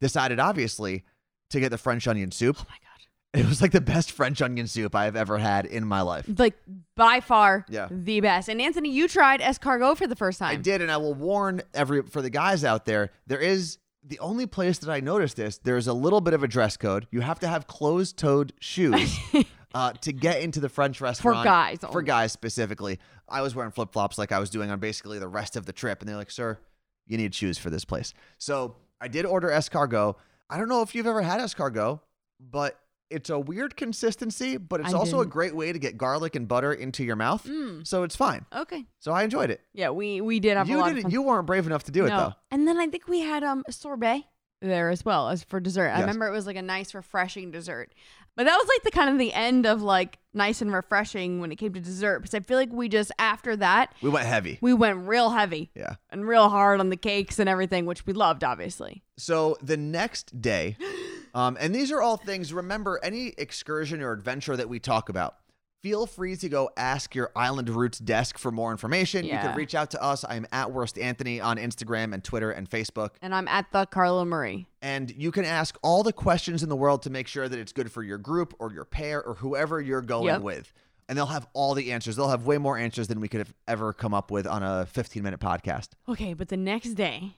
decided 0.00 0.38
obviously 0.38 1.04
to 1.50 1.58
get 1.58 1.70
the 1.70 1.78
French 1.78 2.06
onion 2.06 2.30
soup. 2.30 2.56
Oh 2.60 2.64
my 2.68 2.76
god. 2.76 2.85
It 3.34 3.44
was 3.46 3.60
like 3.60 3.72
the 3.72 3.80
best 3.82 4.12
French 4.12 4.40
onion 4.40 4.66
soup 4.66 4.94
I 4.94 5.04
have 5.04 5.16
ever 5.16 5.36
had 5.36 5.66
in 5.66 5.84
my 5.86 6.00
life. 6.00 6.24
Like 6.38 6.54
by 6.94 7.20
far 7.20 7.66
Yeah. 7.68 7.88
the 7.90 8.20
best. 8.20 8.48
And 8.48 8.62
Anthony, 8.62 8.90
you 8.90 9.08
tried 9.08 9.40
escargot 9.40 9.98
for 9.98 10.06
the 10.06 10.16
first 10.16 10.38
time. 10.38 10.52
I 10.52 10.56
did, 10.56 10.80
and 10.80 10.90
I 10.90 10.96
will 10.96 11.12
warn 11.14 11.60
every 11.74 12.02
for 12.02 12.22
the 12.22 12.30
guys 12.30 12.64
out 12.64 12.86
there. 12.86 13.10
There 13.26 13.38
is 13.40 13.76
the 14.02 14.18
only 14.20 14.46
place 14.46 14.78
that 14.78 14.90
I 14.90 15.00
noticed 15.00 15.36
this. 15.36 15.58
There's 15.58 15.86
a 15.86 15.92
little 15.92 16.20
bit 16.22 16.32
of 16.32 16.42
a 16.42 16.48
dress 16.48 16.76
code. 16.78 17.08
You 17.10 17.20
have 17.20 17.38
to 17.40 17.48
have 17.48 17.66
closed-toed 17.66 18.52
shoes 18.60 19.18
uh, 19.74 19.92
to 19.94 20.12
get 20.12 20.40
into 20.40 20.60
the 20.60 20.68
French 20.70 21.00
restaurant 21.00 21.44
guys 21.44 21.78
For 21.80 21.88
only. 21.88 22.04
guys 22.04 22.32
specifically, 22.32 22.98
I 23.28 23.42
was 23.42 23.54
wearing 23.54 23.72
flip-flops 23.72 24.16
like 24.16 24.32
I 24.32 24.38
was 24.38 24.48
doing 24.48 24.70
on 24.70 24.78
basically 24.78 25.18
the 25.18 25.28
rest 25.28 25.56
of 25.56 25.66
the 25.66 25.72
trip, 25.72 26.00
and 26.00 26.08
they're 26.08 26.16
like, 26.16 26.30
"Sir, 26.30 26.58
you 27.06 27.18
need 27.18 27.34
shoes 27.34 27.58
for 27.58 27.68
this 27.68 27.84
place." 27.84 28.14
So 28.38 28.76
I 29.00 29.08
did 29.08 29.26
order 29.26 29.48
escargot. 29.48 30.14
I 30.48 30.56
don't 30.56 30.68
know 30.68 30.80
if 30.82 30.94
you've 30.94 31.06
ever 31.08 31.20
had 31.22 31.40
escargot, 31.40 32.00
but 32.40 32.78
it's 33.10 33.30
a 33.30 33.38
weird 33.38 33.76
consistency, 33.76 34.56
but 34.56 34.80
it's 34.80 34.92
I 34.92 34.96
also 34.96 35.20
a 35.20 35.22
didn't. 35.22 35.32
great 35.32 35.54
way 35.54 35.72
to 35.72 35.78
get 35.78 35.96
garlic 35.96 36.34
and 36.36 36.46
butter 36.48 36.72
into 36.72 37.04
your 37.04 37.16
mouth. 37.16 37.44
Mm. 37.44 37.86
So 37.86 38.02
it's 38.02 38.16
fine. 38.16 38.44
Okay. 38.54 38.84
So 38.98 39.12
I 39.12 39.22
enjoyed 39.22 39.50
it. 39.50 39.60
Yeah, 39.72 39.90
we 39.90 40.20
we 40.20 40.40
did 40.40 40.56
have 40.56 40.66
a 40.68 40.70
You 40.70 40.78
lot 40.78 40.88
didn't. 40.88 41.02
fun. 41.02 41.10
You 41.12 41.22
weren't 41.22 41.46
brave 41.46 41.66
enough 41.66 41.84
to 41.84 41.92
do 41.92 42.04
it 42.06 42.10
though. 42.10 42.34
And 42.50 42.66
then 42.66 42.76
I 42.78 42.86
think 42.88 43.08
we 43.08 43.20
had 43.20 43.42
um 43.44 43.62
sorbet 43.70 44.24
there 44.62 44.90
as 44.90 45.04
well 45.04 45.28
as 45.28 45.44
for 45.44 45.60
dessert. 45.60 45.90
I 45.90 46.00
remember 46.00 46.26
it 46.26 46.32
was 46.32 46.46
like 46.46 46.56
a 46.56 46.62
nice 46.62 46.94
refreshing 46.94 47.50
dessert. 47.50 47.92
But 48.36 48.44
that 48.44 48.56
was 48.56 48.68
like 48.68 48.82
the 48.82 48.90
kind 48.90 49.08
of 49.08 49.18
the 49.18 49.32
end 49.32 49.64
of 49.66 49.80
like 49.82 50.18
nice 50.34 50.60
and 50.60 50.70
refreshing 50.72 51.40
when 51.40 51.50
it 51.52 51.56
came 51.56 51.72
to 51.72 51.80
dessert 51.80 52.18
because 52.20 52.34
I 52.34 52.40
feel 52.40 52.58
like 52.58 52.70
we 52.70 52.88
just 52.88 53.10
after 53.18 53.56
that 53.56 53.94
We 54.02 54.10
went 54.10 54.26
heavy. 54.26 54.58
we 54.60 54.74
went 54.74 55.06
real 55.08 55.30
heavy 55.30 55.70
Yeah. 55.74 55.94
and 56.10 56.26
real 56.26 56.48
hard 56.50 56.80
on 56.80 56.90
the 56.90 56.96
cakes 56.98 57.38
and 57.38 57.48
everything, 57.48 57.86
which 57.86 58.04
we 58.04 58.12
loved 58.12 58.44
obviously. 58.44 59.02
So 59.16 59.56
the 59.62 59.76
next 59.78 60.42
day, 60.42 60.76
um, 61.36 61.56
and 61.60 61.74
these 61.74 61.92
are 61.92 62.00
all 62.02 62.16
things. 62.16 62.52
Remember, 62.52 62.98
any 63.02 63.34
excursion 63.38 64.00
or 64.02 64.10
adventure 64.12 64.56
that 64.56 64.68
we 64.68 64.78
talk 64.80 65.08
about, 65.08 65.36
feel 65.82 66.06
free 66.06 66.34
to 66.34 66.48
go 66.48 66.70
ask 66.76 67.14
your 67.14 67.30
Island 67.36 67.68
Routes 67.68 67.98
desk 67.98 68.38
for 68.38 68.50
more 68.50 68.72
information. 68.72 69.24
You 69.24 69.32
can 69.38 69.54
reach 69.54 69.74
out 69.74 69.90
to 69.92 70.02
us. 70.02 70.24
I'm 70.28 70.46
at 70.50 70.72
Worst 70.72 70.98
Anthony 70.98 71.40
on 71.40 71.58
Instagram 71.58 72.12
and 72.14 72.24
Twitter 72.24 72.50
and 72.50 72.68
Facebook. 72.68 73.10
And 73.22 73.32
I'm 73.34 73.46
at 73.48 73.70
the 73.70 73.86
Carla 73.86 74.24
Marie. 74.24 74.66
And 74.82 75.10
you 75.16 75.30
can 75.30 75.44
ask 75.44 75.78
all 75.82 76.02
the 76.02 76.12
questions 76.12 76.62
in 76.64 76.68
the 76.68 76.74
world 76.76 77.02
to 77.02 77.10
make 77.10 77.28
sure 77.28 77.48
that 77.48 77.58
it's 77.58 77.72
good 77.72 77.92
for 77.92 78.02
your 78.02 78.18
group 78.18 78.54
or 78.58 78.72
your 78.72 78.84
pair 78.84 79.22
or 79.22 79.34
whoever 79.34 79.80
you're 79.80 80.02
going 80.02 80.26
Yep. 80.26 80.40
with. 80.42 80.72
And 81.08 81.16
they'll 81.16 81.26
have 81.26 81.46
all 81.52 81.74
the 81.74 81.92
answers. 81.92 82.16
They'll 82.16 82.30
have 82.30 82.46
way 82.46 82.58
more 82.58 82.76
answers 82.76 83.06
than 83.06 83.20
we 83.20 83.28
could 83.28 83.38
have 83.38 83.54
ever 83.68 83.92
come 83.92 84.12
up 84.12 84.32
with 84.32 84.44
on 84.46 84.64
a 84.64 84.86
15 84.86 85.22
minute 85.22 85.38
podcast. 85.38 85.90
Okay, 86.08 86.34
but 86.34 86.48
the 86.48 86.56
next 86.56 86.94
day 86.94 87.34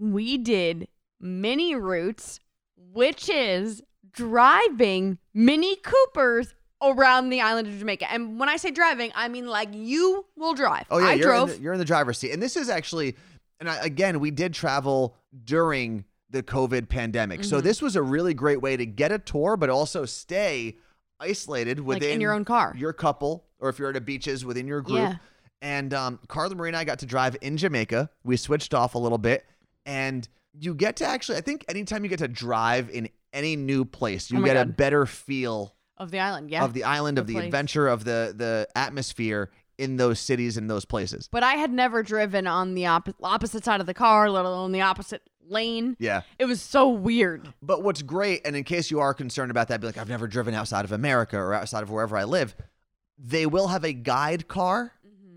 we 0.00 0.36
did 0.36 0.88
mini 1.20 1.76
routes, 1.76 2.40
which 2.76 3.28
is 3.28 3.82
driving 4.12 5.18
Mini 5.32 5.76
Coopers 5.76 6.54
around 6.82 7.30
the 7.30 7.40
island 7.40 7.68
of 7.68 7.78
Jamaica. 7.78 8.10
And 8.12 8.38
when 8.38 8.48
I 8.48 8.56
say 8.56 8.70
driving, 8.70 9.10
I 9.14 9.28
mean 9.28 9.46
like 9.46 9.68
you 9.72 10.26
will 10.36 10.54
drive. 10.54 10.84
Oh 10.90 10.98
yeah, 10.98 11.06
I 11.06 11.14
you're 11.14 11.28
drove. 11.28 11.50
In 11.50 11.56
the, 11.56 11.62
you're 11.62 11.72
in 11.72 11.78
the 11.78 11.84
driver's 11.84 12.18
seat, 12.18 12.32
and 12.32 12.42
this 12.42 12.56
is 12.56 12.68
actually, 12.68 13.16
and 13.60 13.68
I, 13.68 13.76
again, 13.84 14.20
we 14.20 14.30
did 14.30 14.52
travel 14.54 15.16
during 15.44 16.04
the 16.30 16.42
COVID 16.42 16.88
pandemic, 16.88 17.44
so 17.44 17.56
Mm-hmm. 17.58 17.64
this 17.66 17.80
was 17.80 17.96
a 17.96 18.02
really 18.02 18.34
great 18.34 18.60
way 18.60 18.76
to 18.76 18.84
get 18.86 19.12
a 19.12 19.18
tour, 19.18 19.56
but 19.56 19.70
also 19.70 20.04
stay 20.04 20.76
isolated 21.20 21.78
Like 21.78 21.86
within 21.86 22.10
in 22.14 22.20
your 22.20 22.32
own 22.32 22.44
car. 22.44 22.74
your 22.76 22.92
couple, 22.92 23.44
or 23.60 23.68
if 23.68 23.78
you're 23.78 23.90
at 23.90 23.96
a 23.96 24.00
beaches 24.00 24.44
within 24.44 24.66
your 24.66 24.80
group. 24.80 24.98
Yeah. 24.98 25.14
And 25.62 25.94
um, 25.94 26.18
Carla 26.28 26.54
Marie 26.54 26.68
and 26.70 26.76
I 26.76 26.84
got 26.84 26.98
to 26.98 27.06
drive 27.06 27.36
in 27.40 27.56
Jamaica. 27.56 28.10
We 28.24 28.36
switched 28.36 28.74
off 28.74 28.94
a 28.96 28.98
little 28.98 29.16
bit, 29.18 29.46
and 29.86 30.28
you 30.58 30.74
get 30.74 30.96
to 30.96 31.04
actually, 31.06 31.38
I 31.38 31.40
think, 31.40 31.64
anytime 31.68 32.04
you 32.04 32.10
get 32.10 32.20
to 32.20 32.28
drive 32.28 32.90
in 32.90 33.08
any 33.32 33.56
new 33.56 33.84
place, 33.84 34.30
you 34.30 34.40
Oh 34.40 34.44
get 34.44 34.56
a 34.56 34.64
better 34.64 35.06
feel 35.06 35.74
of 35.98 36.10
the 36.10 36.20
island, 36.20 36.50
yeah. 36.50 36.64
of 36.64 36.72
the 36.72 36.84
island, 36.84 37.18
of 37.18 37.26
The 37.26 37.32
the 37.34 37.38
place. 37.40 37.46
adventure, 37.46 37.88
of 37.88 38.04
the 38.04 38.32
the 38.36 38.68
atmosphere 38.76 39.50
in 39.78 39.96
those 39.96 40.20
cities 40.20 40.56
and 40.56 40.70
those 40.70 40.84
places. 40.84 41.28
But 41.32 41.42
I 41.42 41.54
had 41.54 41.72
never 41.72 42.02
driven 42.04 42.46
on 42.46 42.74
the 42.74 42.86
op- 42.86 43.08
opposite 43.22 43.64
side 43.64 43.80
of 43.80 43.86
the 43.86 43.94
car, 43.94 44.30
let 44.30 44.44
alone 44.44 44.70
the 44.70 44.82
opposite 44.82 45.22
lane. 45.48 45.96
Yeah. 45.98 46.22
It 46.38 46.44
was 46.44 46.62
so 46.62 46.88
weird. 46.88 47.52
But 47.60 47.82
what's 47.82 48.00
great, 48.02 48.42
and 48.46 48.54
in 48.54 48.62
case 48.62 48.90
you 48.92 49.00
are 49.00 49.12
concerned 49.12 49.50
about 49.50 49.68
that, 49.68 49.80
be 49.80 49.86
like, 49.88 49.98
I've 49.98 50.08
never 50.08 50.28
driven 50.28 50.54
outside 50.54 50.84
of 50.84 50.92
America 50.92 51.36
or 51.36 51.52
outside 51.54 51.82
of 51.82 51.90
wherever 51.90 52.16
I 52.16 52.22
live, 52.24 52.54
they 53.18 53.46
will 53.46 53.66
have 53.68 53.84
a 53.84 53.92
guide 53.92 54.46
car. 54.46 54.92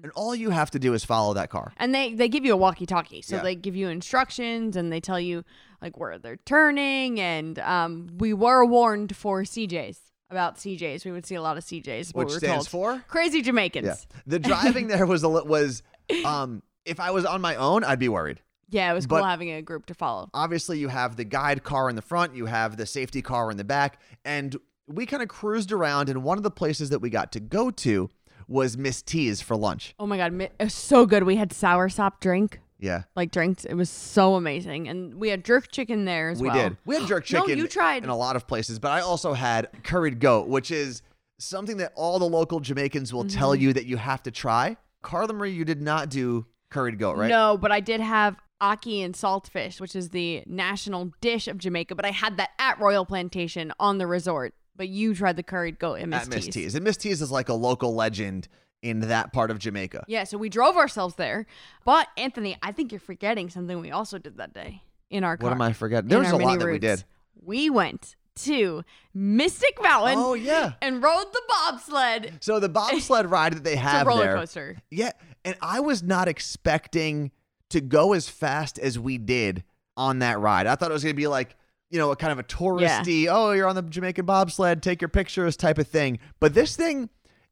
And 0.07 0.13
all 0.15 0.33
you 0.33 0.51
have 0.51 0.71
to 0.71 0.79
do 0.79 0.93
is 0.93 1.03
follow 1.03 1.33
that 1.33 1.49
car. 1.49 1.73
And 1.77 1.93
they 1.93 2.13
they 2.13 2.29
give 2.29 2.45
you 2.45 2.53
a 2.53 2.57
walkie-talkie, 2.57 3.21
so 3.21 3.35
Yeah. 3.35 3.43
they 3.43 3.55
give 3.55 3.75
you 3.75 3.89
instructions 3.89 4.77
and 4.77 4.89
they 4.91 5.01
tell 5.01 5.19
you 5.19 5.43
like 5.81 5.97
where 5.97 6.17
they're 6.17 6.37
turning. 6.45 7.19
And 7.19 7.59
um, 7.59 8.07
we 8.17 8.33
were 8.33 8.63
warned 8.65 9.15
for 9.15 9.43
CJs 9.43 9.97
about 10.29 10.55
CJs. 10.57 11.03
We 11.03 11.11
would 11.11 11.25
see 11.25 11.35
a 11.35 11.41
lot 11.41 11.57
of 11.57 11.63
CJs. 11.65 12.15
what 12.15 12.25
Which 12.25 12.29
we 12.29 12.33
were 12.35 12.39
stands 12.39 12.67
told. 12.67 12.99
for? 12.99 13.03
crazy 13.09 13.41
Jamaicans. 13.41 13.85
Yeah. 13.85 14.19
The 14.25 14.39
driving 14.39 14.87
there 14.87 15.05
was 15.05 15.23
a 15.23 15.27
li- 15.27 15.43
was 15.45 15.83
um 16.25 16.63
if 16.85 17.01
I 17.01 17.11
was 17.11 17.25
on 17.25 17.41
my 17.41 17.55
own, 17.55 17.83
I'd 17.83 17.99
be 17.99 18.07
worried. 18.09 18.41
Yeah, 18.69 18.89
it 18.91 18.95
was 18.95 19.05
cool 19.05 19.19
But- 19.19 19.25
having 19.25 19.51
a 19.51 19.61
group 19.61 19.85
to 19.87 19.93
follow. 19.93 20.29
Obviously, 20.33 20.79
you 20.79 20.87
have 20.87 21.15
the 21.17 21.23
guide 21.25 21.63
car 21.63 21.89
in 21.89 21.95
the 21.97 22.01
front, 22.01 22.33
you 22.35 22.45
have 22.45 22.77
the 22.77 22.85
safety 22.85 23.21
car 23.21 23.51
in 23.51 23.57
the 23.57 23.63
back, 23.65 23.99
and 24.23 24.55
we 24.87 25.05
kind 25.05 25.21
of 25.21 25.27
cruised 25.29 25.71
around 25.73 26.07
and 26.09 26.23
one 26.23 26.37
of 26.37 26.43
the 26.43 26.51
places 26.51 26.89
that 26.91 26.99
we 26.99 27.09
got 27.09 27.31
to 27.33 27.39
go 27.41 27.69
to 27.71 28.09
was 28.47 28.77
Miss 28.77 29.01
T's 29.01 29.41
for 29.41 29.55
lunch. 29.55 29.93
Oh 29.99 30.07
my 30.07 30.17
god, 30.17 30.33
mi- 30.33 30.45
it 30.45 30.63
was 30.63 30.73
so 30.73 31.05
good. 31.05 31.23
We 31.23 31.35
had 31.35 31.51
sour 31.51 31.89
sop 31.89 32.21
drink, 32.21 32.59
Yeah. 32.79 33.03
like 33.15 33.31
drinks. 33.31 33.65
It 33.65 33.73
was 33.75 33.89
so 33.89 34.35
amazing, 34.35 34.87
and 34.87 35.15
we 35.15 35.29
had 35.29 35.43
jerk 35.43 35.71
chicken 35.71 36.05
there 36.05 36.29
as 36.29 36.41
well. 36.41 36.51
We 36.53 36.57
well. 36.59 36.69
did. 36.69 36.77
We 36.85 36.95
had 36.95 37.07
jerk 37.07 37.25
chicken. 37.25 37.47
No, 37.57 37.63
you 37.63 37.67
tried- 37.67 38.03
in 38.03 38.09
a 38.09 38.15
lot 38.17 38.35
of 38.35 38.47
places, 38.47 38.79
but 38.79 38.91
I 38.91 39.01
also 39.01 39.33
had 39.33 39.69
curried 39.83 40.19
goat, 40.19 40.47
which 40.47 40.71
is 40.71 41.01
something 41.39 41.77
that 41.77 41.91
all 41.95 42.19
the 42.19 42.25
local 42.25 42.59
Jamaicans 42.59 43.13
will 43.13 43.25
tell 43.25 43.51
Mm-hmm. 43.53 43.61
you 43.61 43.73
that 43.73 43.85
you 43.85 43.97
have 43.97 44.23
to 44.23 44.31
try. 44.31 44.77
Carla 45.03 45.33
Marie, 45.33 45.51
you 45.51 45.65
did 45.65 45.81
not 45.81 46.09
do 46.09 46.45
curried 46.71 46.97
goat, 46.99 47.15
right? 47.17 47.29
No, 47.29 47.57
but 47.57 47.71
I 47.71 47.79
did 47.79 48.01
have 48.01 48.35
ackee 48.61 49.05
and 49.05 49.13
saltfish, 49.13 49.79
which 49.79 49.95
is 49.95 50.09
the 50.09 50.43
national 50.47 51.11
dish 51.21 51.47
of 51.47 51.57
Jamaica. 51.59 51.93
But 51.95 52.05
I 52.05 52.11
had 52.11 52.37
that 52.37 52.49
at 52.57 52.79
Royal 52.79 53.05
Plantation 53.05 53.71
on 53.79 53.99
the 53.99 54.07
resort. 54.07 54.55
But 54.77 54.89
you 54.89 55.13
tried 55.15 55.35
the 55.35 55.43
curried 55.43 55.79
goat 55.79 55.95
at 55.95 56.07
Miss 56.07 56.23
At 56.23 56.29
Miss 56.29 56.45
T's. 56.45 56.53
T's. 56.53 56.75
And 56.75 56.83
Miss 56.83 56.97
T's 56.97 57.21
is 57.21 57.31
like 57.31 57.49
a 57.49 57.53
local 57.53 57.95
legend 57.95 58.47
in 58.83 58.99
that 59.01 59.33
part 59.33 59.49
of 59.51 59.57
Jamaica. 59.59 60.05
Yeah, 60.07 60.23
so 60.23 60.37
we 60.37 60.49
drove 60.49 60.77
ourselves 60.77 61.15
there. 61.15 61.47
But 61.83 62.07
Anthony, 62.15 62.57
I 62.61 62.71
think 62.71 62.91
you're 62.91 62.99
forgetting 62.99 63.49
something 63.49 63.79
we 63.81 63.89
also 63.91 64.19
did 64.19 64.37
that 64.37 64.53
day 64.53 64.83
in 65.09 65.23
our 65.23 65.35
car. 65.35 65.49
What 65.49 65.53
am 65.55 65.61
I 65.61 65.73
forgetting? 65.73 66.09
There 66.09 66.19
was 66.19 66.29
a 66.31 66.37
lot 66.37 66.59
that 66.59 66.65
we 66.67 66.77
did. 66.79 67.03
We 67.43 67.69
went 67.71 68.15
to 68.35 68.83
Mystic 69.15 69.81
Mountain 69.81 70.19
Oh, 70.19 70.35
yeah. 70.35 70.73
and 70.79 71.01
rode 71.01 71.25
the 71.33 71.41
bobsled. 71.49 72.33
So 72.41 72.59
the 72.59 72.69
bobsled 72.69 73.25
ride 73.31 73.53
that 73.53 73.63
they 73.63 73.71
It's 73.73 73.81
a 73.81 73.83
have 73.83 74.05
roller 74.07 74.25
there. 74.25 74.35
coaster. 74.35 74.77
Yeah, 74.91 75.11
and 75.43 75.55
I 75.59 75.79
was 75.79 76.03
not 76.03 76.27
expecting 76.27 77.31
to 77.69 77.81
go 77.81 78.13
as 78.13 78.29
fast 78.29 78.77
as 78.77 78.99
we 78.99 79.17
did 79.17 79.63
on 79.97 80.19
that 80.19 80.39
ride. 80.39 80.67
I 80.67 80.75
thought 80.75 80.91
it 80.91 80.93
was 80.93 81.03
going 81.03 81.15
to 81.15 81.19
be 81.19 81.25
like, 81.27 81.55
you 81.89 81.97
know, 81.99 82.11
a 82.11 82.15
kind 82.15 82.31
of 82.31 82.39
a 82.39 82.43
touristy, 82.43 83.27
oh, 83.29 83.51
you're 83.51 83.67
on 83.67 83.75
the 83.75 83.81
Jamaican 83.81 84.25
bobsled, 84.25 84.81
take 84.81 85.01
your 85.01 85.09
pictures 85.09 85.55
type 85.55 85.77
of 85.77 85.87
thing. 85.87 86.19
But 86.39 86.53
this 86.53 86.75
thing, 86.75 87.09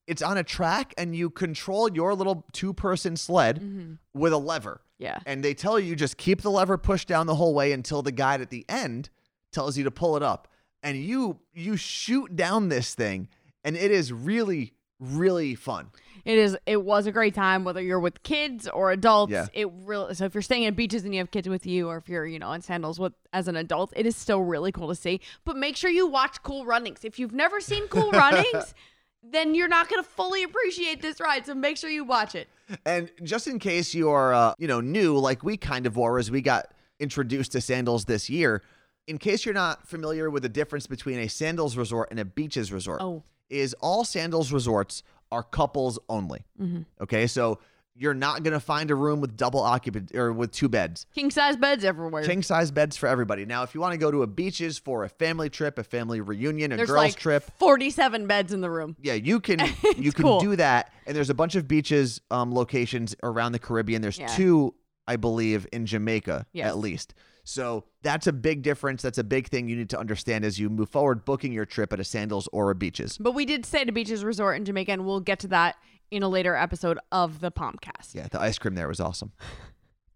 it's 0.08 0.22
on 0.22 0.38
a 0.38 0.44
track 0.44 0.94
and 0.98 1.16
you 1.16 1.30
control 1.30 1.90
your 1.92 2.14
little 2.14 2.46
two 2.52 2.74
person 2.74 3.16
sled 3.16 3.62
Mm-hmm. 3.62 3.94
with 4.14 4.34
a 4.34 4.38
lever. 4.38 4.82
Yeah. 5.00 5.20
And 5.26 5.44
they 5.44 5.54
tell 5.54 5.80
you 5.80 5.96
just 5.96 6.18
keep 6.18 6.42
the 6.42 6.52
lever 6.52 6.78
pushed 6.78 7.08
down 7.08 7.28
the 7.28 7.36
whole 7.36 7.54
way 7.54 7.72
until 7.72 8.02
the 8.02 8.12
guide 8.12 8.42
at 8.42 8.50
the 8.50 8.66
end 8.70 9.10
tells 9.52 9.78
you 9.78 9.84
to 9.86 9.92
pull 9.92 10.16
it 10.16 10.24
up. 10.24 10.48
And 10.84 10.98
you 10.98 11.40
you 11.54 11.76
shoot 11.78 12.36
down 12.36 12.70
this 12.70 12.94
thing 12.94 13.28
and 13.64 13.76
it 13.76 13.90
is 13.92 14.14
really 14.14 14.74
really 15.00 15.56
fun. 15.56 15.90
It 16.24 16.38
is. 16.38 16.58
It 16.66 16.84
was 16.84 17.06
a 17.06 17.12
great 17.12 17.36
time, 17.36 17.64
whether 17.64 17.82
you're 17.82 18.00
with 18.00 18.24
kids 18.24 18.68
or 18.68 18.92
adults. 18.92 19.32
Yeah. 19.32 19.48
It 19.54 19.70
really. 19.84 20.16
So 20.16 20.26
if 20.26 20.34
you're 20.34 20.42
staying 20.42 20.66
at 20.66 20.76
beaches 20.76 21.04
and 21.06 21.14
you 21.14 21.20
have 21.20 21.32
kids 21.32 21.48
with 21.48 21.66
you, 21.66 21.88
or 21.88 21.98
if 21.98 22.10
you're, 22.10 22.26
you 22.26 22.40
know, 22.40 22.52
in 22.54 22.62
sandals 22.62 23.00
with 23.00 23.14
as 23.34 23.48
an 23.48 23.56
adult, 23.56 23.94
it 23.96 24.06
is 24.06 24.16
still 24.16 24.42
really 24.42 24.72
cool 24.72 24.88
to 24.88 24.96
see. 24.96 25.22
But 25.44 25.56
make 25.58 25.76
sure 25.78 25.90
you 25.90 26.08
watch 26.08 26.42
Cool 26.44 26.66
Runnings. 26.66 27.04
If 27.06 27.20
you've 27.20 27.34
never 27.34 27.60
seen 27.60 27.88
Cool 27.90 28.12
Runnings, 28.12 28.74
then 29.22 29.54
you're 29.54 29.68
not 29.68 29.90
going 29.90 30.04
to 30.04 30.10
fully 30.10 30.44
appreciate 30.44 31.02
this 31.02 31.20
ride. 31.20 31.46
So 31.46 31.54
make 31.54 31.78
sure 31.78 31.90
you 31.90 32.04
watch 32.04 32.34
it. 32.36 32.48
And 32.86 33.12
just 33.24 33.48
in 33.48 33.60
case 33.60 33.94
you're, 33.94 34.34
uh, 34.34 34.54
you 34.58 34.68
know, 34.68 34.82
new, 34.82 35.18
like 35.18 35.44
we 35.44 35.58
kind 35.58 35.86
of 35.86 35.98
were 35.98 36.18
as 36.18 36.32
we 36.32 36.42
got 36.42 36.72
introduced 37.00 37.52
to 37.52 37.62
sandals 37.62 38.06
this 38.06 38.30
year, 38.30 38.64
in 39.08 39.20
case 39.20 39.46
you're 39.46 39.54
not 39.54 39.88
familiar 39.88 40.30
with 40.32 40.42
the 40.42 40.50
difference 40.50 40.88
between 40.88 41.20
a 41.20 41.28
sandals 41.28 41.78
resort 41.78 42.08
and 42.10 42.20
a 42.20 42.26
beaches 42.26 42.72
resort, 42.72 43.02
Oh. 43.02 43.22
Is 43.50 43.74
all 43.82 44.04
sandals 44.04 44.52
resorts 44.52 45.04
are 45.32 45.44
couples 45.44 46.00
only. 46.10 46.46
Mm-hmm. 46.62 46.82
Okay, 47.02 47.28
so 47.28 47.60
you're 47.98 48.14
not 48.14 48.44
gonna 48.44 48.60
find 48.60 48.92
a 48.92 48.96
room 48.96 49.22
with 49.22 49.38
double 49.38 49.62
occupant 49.62 50.14
or 50.16 50.34
with 50.34 50.52
two 50.52 50.68
beds. 50.68 51.06
King 51.16 51.32
size 51.32 51.56
beds 51.56 51.84
everywhere. 51.86 52.24
King 52.26 52.44
size 52.44 52.70
beds 52.70 52.98
for 52.98 53.08
everybody. 53.08 53.46
Now, 53.46 53.64
if 53.64 53.74
you 53.74 53.80
want 53.80 53.94
to 53.94 53.98
go 53.98 54.12
to 54.12 54.22
a 54.24 54.28
beaches 54.28 54.78
for 54.78 55.04
a 55.06 55.10
family 55.10 55.50
trip, 55.50 55.78
a 55.80 55.84
family 55.84 56.20
reunion, 56.20 56.72
a 56.74 56.78
There's 56.78 56.90
girls 56.90 56.98
like 57.06 57.16
trip, 57.16 57.50
47 57.58 58.28
beds 58.28 58.52
in 58.52 58.60
the 58.62 58.70
room. 58.70 58.98
yeah, 59.02 59.14
you 59.14 59.40
can 59.40 59.60
you 59.98 60.12
can 60.12 60.24
cool. 60.24 60.40
do 60.42 60.56
that. 60.58 60.92
And 61.08 61.16
there's 61.16 61.30
a 61.30 61.34
bunch 61.34 61.56
of 61.56 61.68
beaches 61.68 62.20
um, 62.32 62.54
locations 62.54 63.16
around 63.24 63.54
the 63.54 63.60
Caribbean. 63.60 64.02
There's 64.02 64.20
Yeah. 64.20 64.28
two, 64.28 64.74
I 65.08 65.16
believe, 65.16 65.66
in 65.72 65.86
Jamaica 65.86 66.46
Yes. 66.52 66.68
at 66.68 66.78
least. 66.78 67.14
So 67.46 67.86
that's 68.02 68.28
a 68.28 68.34
big 68.34 68.64
difference. 68.64 69.02
That's 69.02 69.20
a 69.20 69.24
big 69.24 69.48
thing 69.48 69.70
you 69.70 69.76
need 69.76 69.90
to 69.92 70.00
understand 70.00 70.44
as 70.44 70.60
you 70.60 70.70
move 70.70 70.90
forward 70.90 71.24
booking 71.24 71.54
your 71.54 71.66
trip 71.66 71.94
at 71.94 72.00
a 72.00 72.04
sandals 72.04 72.50
or 72.52 72.72
a 72.72 72.76
beaches. 72.76 73.18
But 73.18 73.34
we 73.34 73.46
did 73.46 73.66
stay 73.66 73.82
at 73.82 73.90
a 73.90 73.92
beaches 73.92 74.24
resort 74.24 74.58
in 74.58 74.66
Jamaica, 74.66 74.92
and 74.92 75.06
we'll 75.06 75.20
get 75.22 75.40
to 75.40 75.48
that 75.50 75.76
in 76.12 76.24
a 76.24 76.28
later 76.28 76.56
episode 76.56 77.00
of 77.12 77.40
the 77.40 77.52
Palmcast. 77.52 78.14
Yeah, 78.14 78.28
the 78.30 78.42
ice 78.42 78.58
cream 78.58 78.76
there 78.76 78.88
was 78.88 79.00
awesome. 79.00 79.32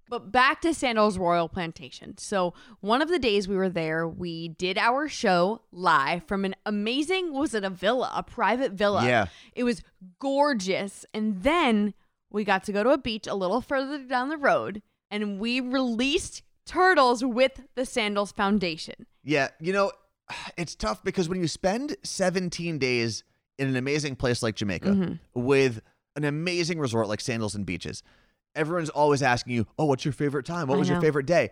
But 0.10 0.32
back 0.32 0.62
to 0.62 0.74
Sandals 0.74 1.20
Royal 1.20 1.48
Plantation. 1.48 2.18
So 2.18 2.56
one 2.80 3.04
of 3.04 3.10
the 3.10 3.20
days 3.20 3.48
we 3.48 3.56
were 3.56 3.70
there, 3.70 4.08
we 4.08 4.48
did 4.48 4.76
our 4.76 5.08
show 5.08 5.62
live 5.72 6.24
from 6.24 6.46
an 6.46 6.56
amazing 6.66 7.32
was 7.32 7.54
it 7.54 7.64
a 7.64 7.70
villa, 7.70 8.12
a 8.16 8.24
private 8.24 8.72
villa. 8.72 9.06
Yeah. 9.06 9.28
It 9.54 9.66
was 9.66 9.84
gorgeous. 10.18 11.06
And 11.14 11.44
then 11.44 11.94
we 12.32 12.44
got 12.44 12.64
to 12.64 12.72
go 12.72 12.82
to 12.82 12.90
a 12.90 12.98
beach 12.98 13.28
a 13.28 13.36
little 13.36 13.62
further 13.62 14.00
down 14.00 14.30
the 14.30 14.38
road 14.38 14.82
and 15.12 15.40
we 15.40 15.60
released 15.60 16.42
turtles 16.70 17.24
with 17.26 17.62
the 17.76 17.86
Sandals 17.86 18.32
Foundation. 18.32 19.08
Yeah, 19.24 19.50
you 19.60 19.74
know, 19.74 19.92
it's 20.56 20.76
tough 20.76 21.04
because 21.04 21.28
when 21.28 21.40
you 21.40 21.48
spend 21.48 21.96
17 22.04 22.78
days 22.78 23.24
in 23.58 23.68
an 23.68 23.76
amazing 23.76 24.16
place 24.16 24.44
like 24.44 24.56
Jamaica 24.56 24.90
Mm-hmm. 24.90 25.14
with 25.42 25.82
an 26.16 26.24
amazing 26.26 26.80
resort 26.80 27.08
like 27.08 27.22
Sandals 27.22 27.56
and 27.56 27.66
Beaches, 27.66 28.04
everyone's 28.56 28.90
always 28.90 29.22
asking 29.24 29.54
you, 29.54 29.66
"Oh, 29.78 29.86
what's 29.86 30.06
your 30.06 30.12
favorite 30.12 30.46
time? 30.46 30.68
What 30.68 30.76
I 30.76 30.80
was 30.80 30.90
your 30.90 31.02
favorite 31.02 31.26
day?" 31.26 31.50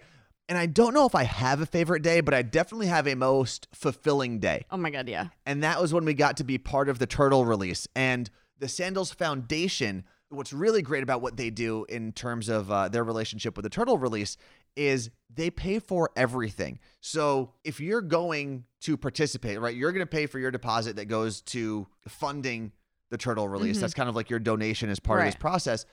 And 0.49 0.57
I 0.57 0.65
don't 0.65 0.93
know 0.93 1.05
if 1.05 1.15
I 1.15 1.23
have 1.23 1.59
a 1.61 1.65
favorite 1.65 2.03
day, 2.03 2.21
but 2.21 2.33
I 2.33 2.41
definitely 2.41 2.87
have 2.87 3.05
a 3.07 3.15
most 3.15 3.67
fulfilling 3.73 4.39
day. 4.39 4.65
Oh 4.71 4.77
my 4.77 4.89
god, 4.91 5.09
yeah. 5.09 5.27
And 5.45 5.61
that 5.63 5.81
was 5.81 5.93
when 5.93 6.05
we 6.05 6.13
got 6.13 6.37
to 6.37 6.43
be 6.45 6.57
part 6.57 6.87
of 6.89 6.99
the 6.99 7.05
turtle 7.07 7.43
release. 7.45 7.85
And 7.95 8.29
the 8.57 8.67
Sandals 8.69 9.11
Foundation, 9.11 10.05
what's 10.29 10.53
really 10.53 10.81
great 10.81 11.03
about 11.03 11.21
what 11.21 11.35
they 11.37 11.49
do 11.49 11.85
in 11.89 12.11
terms 12.13 12.47
of 12.49 12.71
uh, 12.71 12.87
their 12.87 13.03
relationship 13.03 13.57
with 13.57 13.63
the 13.63 13.69
turtle 13.69 13.97
release 13.97 14.37
is 14.77 15.09
they 15.33 15.49
pay 15.49 15.79
for 15.79 16.11
everything. 16.15 16.79
So 17.01 17.53
if 17.63 17.79
you're 17.79 18.01
going 18.01 18.63
to 18.81 18.95
participate, 18.95 19.59
right, 19.59 19.75
you're 19.75 19.91
going 19.91 20.05
to 20.05 20.09
pay 20.09 20.25
for 20.25 20.39
your 20.39 20.51
deposit 20.51 20.95
that 20.95 21.05
goes 21.05 21.41
to 21.41 21.87
funding 22.07 22.71
the 23.09 23.17
turtle 23.17 23.47
release. 23.47 23.77
Mm-hmm. 23.77 23.81
That's 23.81 23.93
kind 23.93 24.09
of 24.09 24.15
like 24.15 24.29
your 24.29 24.39
donation 24.39 24.89
as 24.89 24.99
part 24.99 25.19
of 25.19 25.25
this 25.25 25.35
process. 25.35 25.85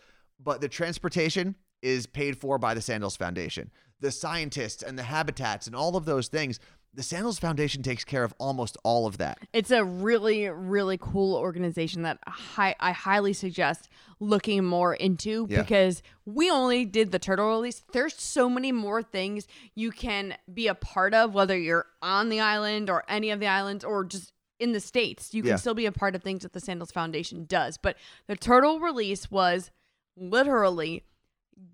But 0.43 0.61
the 0.61 0.69
transportation 0.69 1.57
is 1.83 2.07
paid 2.07 2.39
for 2.39 2.59
by 2.59 2.75
the 2.75 2.81
Sandals 2.81 3.17
Foundation. 3.17 3.71
The 4.01 4.11
scientists 4.11 4.83
and 4.83 4.99
the 4.99 5.05
habitats 5.05 5.67
and 5.67 5.77
all 5.77 5.97
of 5.97 6.05
those 6.05 6.29
things, 6.29 6.59
the 6.95 7.03
Sandals 7.03 7.39
Foundation 7.39 7.83
takes 7.83 8.05
care 8.05 8.23
of 8.25 8.33
almost 8.39 8.77
all 8.85 9.07
of 9.07 9.19
that. 9.19 9.39
It's 9.53 9.71
a 9.71 9.85
really, 9.85 10.49
really 10.49 10.97
cool 10.99 11.35
organization 11.37 12.03
that 12.03 12.19
hi- 12.27 12.77
I 12.79 12.93
highly 12.93 13.33
suggest 13.33 13.89
looking 14.21 14.65
more 14.65 14.95
into 14.95 15.47
Yeah. 15.51 15.63
because 15.63 16.03
we 16.25 16.51
only 16.51 16.85
did 16.85 17.11
the 17.13 17.19
turtle 17.19 17.49
release. 17.49 17.83
There's 17.93 18.15
so 18.15 18.49
many 18.49 18.71
more 18.73 19.03
things 19.03 19.47
you 19.75 19.91
can 19.91 20.37
be 20.53 20.69
a 20.69 20.75
part 20.75 21.15
of, 21.15 21.35
whether 21.35 21.59
you're 21.59 21.87
on 22.01 22.29
the 22.29 22.41
island 22.41 22.89
or 22.89 23.03
any 23.09 23.31
of 23.31 23.41
the 23.41 23.49
islands 23.49 23.85
or 23.85 24.05
just 24.05 24.33
in 24.61 24.71
the 24.73 24.81
States. 24.81 25.35
You 25.35 25.43
can 25.43 25.51
Yeah. 25.51 25.57
still 25.57 25.75
be 25.75 25.87
a 25.87 25.93
part 25.93 26.15
of 26.15 26.23
things 26.23 26.43
that 26.43 26.53
the 26.53 26.61
Sandals 26.61 26.93
Foundation 26.93 27.45
does. 27.45 27.77
But 27.77 27.97
the 28.29 28.37
turtle 28.37 28.79
release 28.79 29.31
was 29.31 29.71
literally 30.17 31.03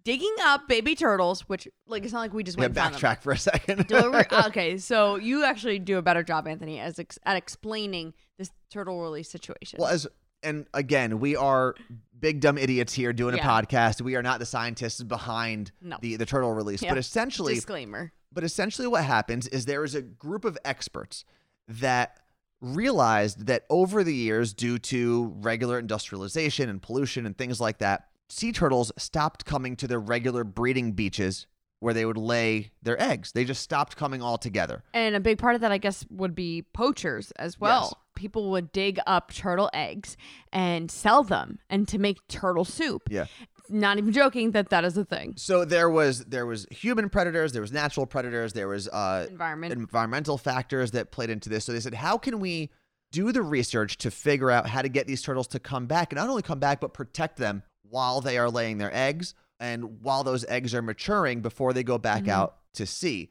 digging 0.05 0.35
up 0.43 0.69
baby 0.69 0.95
turtles, 0.95 1.43
which, 1.49 1.69
like, 1.87 2.05
it's 2.05 2.13
not 2.13 2.21
like 2.21 2.33
we 2.35 2.43
just 2.43 2.57
Yeah, 2.59 2.63
went 2.65 2.75
found 2.75 2.95
backtrack 2.95 3.23
for 3.23 3.33
a 3.33 3.39
second. 3.39 3.87
Deliver- 3.89 4.27
okay, 4.47 4.77
so 4.79 5.17
you 5.17 5.45
actually 5.45 5.79
do 5.79 5.99
a 5.99 6.03
better 6.03 6.23
job, 6.23 6.47
Anthony, 6.49 6.79
as 6.81 6.99
ex- 6.99 7.19
at 7.25 7.37
explaining 7.37 8.15
this 8.39 8.51
turtle 8.71 9.01
release 9.03 9.31
situation. 9.31 9.79
well, 9.81 9.91
as 9.91 10.07
and 10.43 10.67
again, 10.73 11.21
we 11.21 11.37
are 11.37 11.75
big 12.19 12.41
dumb 12.41 12.57
idiots 12.57 12.95
here 12.95 13.13
doing 13.13 13.37
Yeah. 13.37 13.45
a 13.59 13.63
podcast. 13.67 14.01
We 14.01 14.17
are 14.17 14.23
not 14.23 14.39
the 14.39 14.47
scientists 14.47 15.03
behind 15.03 15.71
No. 15.83 15.99
the 16.01 16.17
the 16.17 16.25
turtle 16.25 16.53
release, 16.55 16.81
Yeah. 16.83 16.91
but 16.93 16.99
essentially, 16.99 17.55
Disclaimer. 17.57 18.13
but 18.33 18.43
essentially, 18.43 18.87
what 18.89 19.05
happens 19.05 19.47
is 19.49 19.67
there 19.67 19.85
is 19.85 19.95
a 19.95 20.01
group 20.01 20.47
of 20.47 20.57
experts 20.65 21.27
that 21.69 22.19
realized 22.61 23.47
that 23.47 23.65
over 23.71 24.05
the 24.05 24.15
years, 24.15 24.53
due 24.53 24.79
to 24.79 25.33
regular 25.41 25.79
industrialization 25.79 26.69
and 26.69 26.81
pollution 26.83 27.27
and 27.27 27.37
things 27.37 27.61
like 27.61 27.79
that, 27.79 28.09
sea 28.31 28.53
turtles 28.53 28.93
stopped 28.97 29.45
coming 29.45 29.77
to 29.77 29.87
their 29.87 30.01
regular 30.01 30.45
breeding 30.45 30.93
beaches 30.93 31.47
where 31.81 31.95
they 31.95 32.05
would 32.05 32.19
lay 32.19 32.71
their 32.83 33.01
eggs. 33.03 33.33
They 33.33 33.45
just 33.45 33.63
stopped 33.63 33.97
coming 33.97 34.23
altogether. 34.23 34.85
And 34.93 35.17
a 35.17 35.21
big 35.21 35.39
part 35.39 35.55
of 35.55 35.63
that, 35.63 35.73
I 35.73 35.79
guess, 35.79 36.05
would 36.11 36.35
be 36.35 36.63
poachers 36.75 37.33
as 37.33 37.59
well. 37.59 37.83
Yes. 37.85 37.95
People 38.17 38.51
would 38.51 38.71
dig 38.71 39.01
up 39.07 39.33
turtle 39.33 39.71
eggs 39.73 40.17
and 40.53 40.91
sell 40.91 41.23
them 41.23 41.59
and 41.71 41.89
to 41.89 41.99
make 41.99 42.19
turtle 42.29 42.67
soup. 42.67 43.09
Yeah. 43.11 43.27
Not 43.71 43.97
even 43.97 44.13
joking 44.13 44.51
that 44.51 44.69
that 44.71 44.85
is 44.85 44.97
a 44.99 45.05
thing. 45.05 45.35
So 45.37 45.65
there 45.65 45.89
was 45.89 46.25
there 46.27 46.45
was 46.45 46.67
human 46.71 47.09
predators, 47.09 47.53
there 47.53 47.63
was 47.63 47.73
natural 47.73 48.05
predators, 48.05 48.53
there 48.53 48.69
was 48.69 48.89
uh, 48.89 49.27
Environment. 49.31 49.73
environmental 49.73 50.37
factors 50.37 50.91
that 50.91 51.13
played 51.13 51.31
into 51.31 51.49
this. 51.49 51.65
So 51.65 51.73
they 51.73 51.81
said, 51.81 51.95
how 51.95 52.19
can 52.19 52.41
we 52.41 52.71
do 53.13 53.33
the 53.33 53.43
research 53.43 53.97
to 53.99 54.11
figure 54.11 54.51
out 54.51 54.69
how 54.69 54.83
to 54.83 54.89
get 54.89 55.07
these 55.07 55.23
turtles 55.23 55.47
to 55.49 55.59
come 55.59 55.87
back 55.87 56.13
and 56.13 56.19
not 56.19 56.29
only 56.29 56.43
come 56.43 56.59
back 56.59 56.81
but 56.81 56.93
protect 56.93 57.39
them 57.39 57.63
while 57.91 58.21
they 58.21 58.39
are 58.39 58.49
laying 58.49 58.79
their 58.79 58.95
eggs 58.95 59.35
and 59.59 60.03
while 60.03 60.25
those 60.25 60.45
eggs 60.47 60.75
are 60.75 60.83
maturing 60.83 61.41
before 61.41 61.73
they 61.73 61.83
go 61.83 61.99
back 61.99 62.23
mm-hmm. 62.23 62.31
out 62.31 62.57
to 62.75 62.87
sea. 62.87 63.31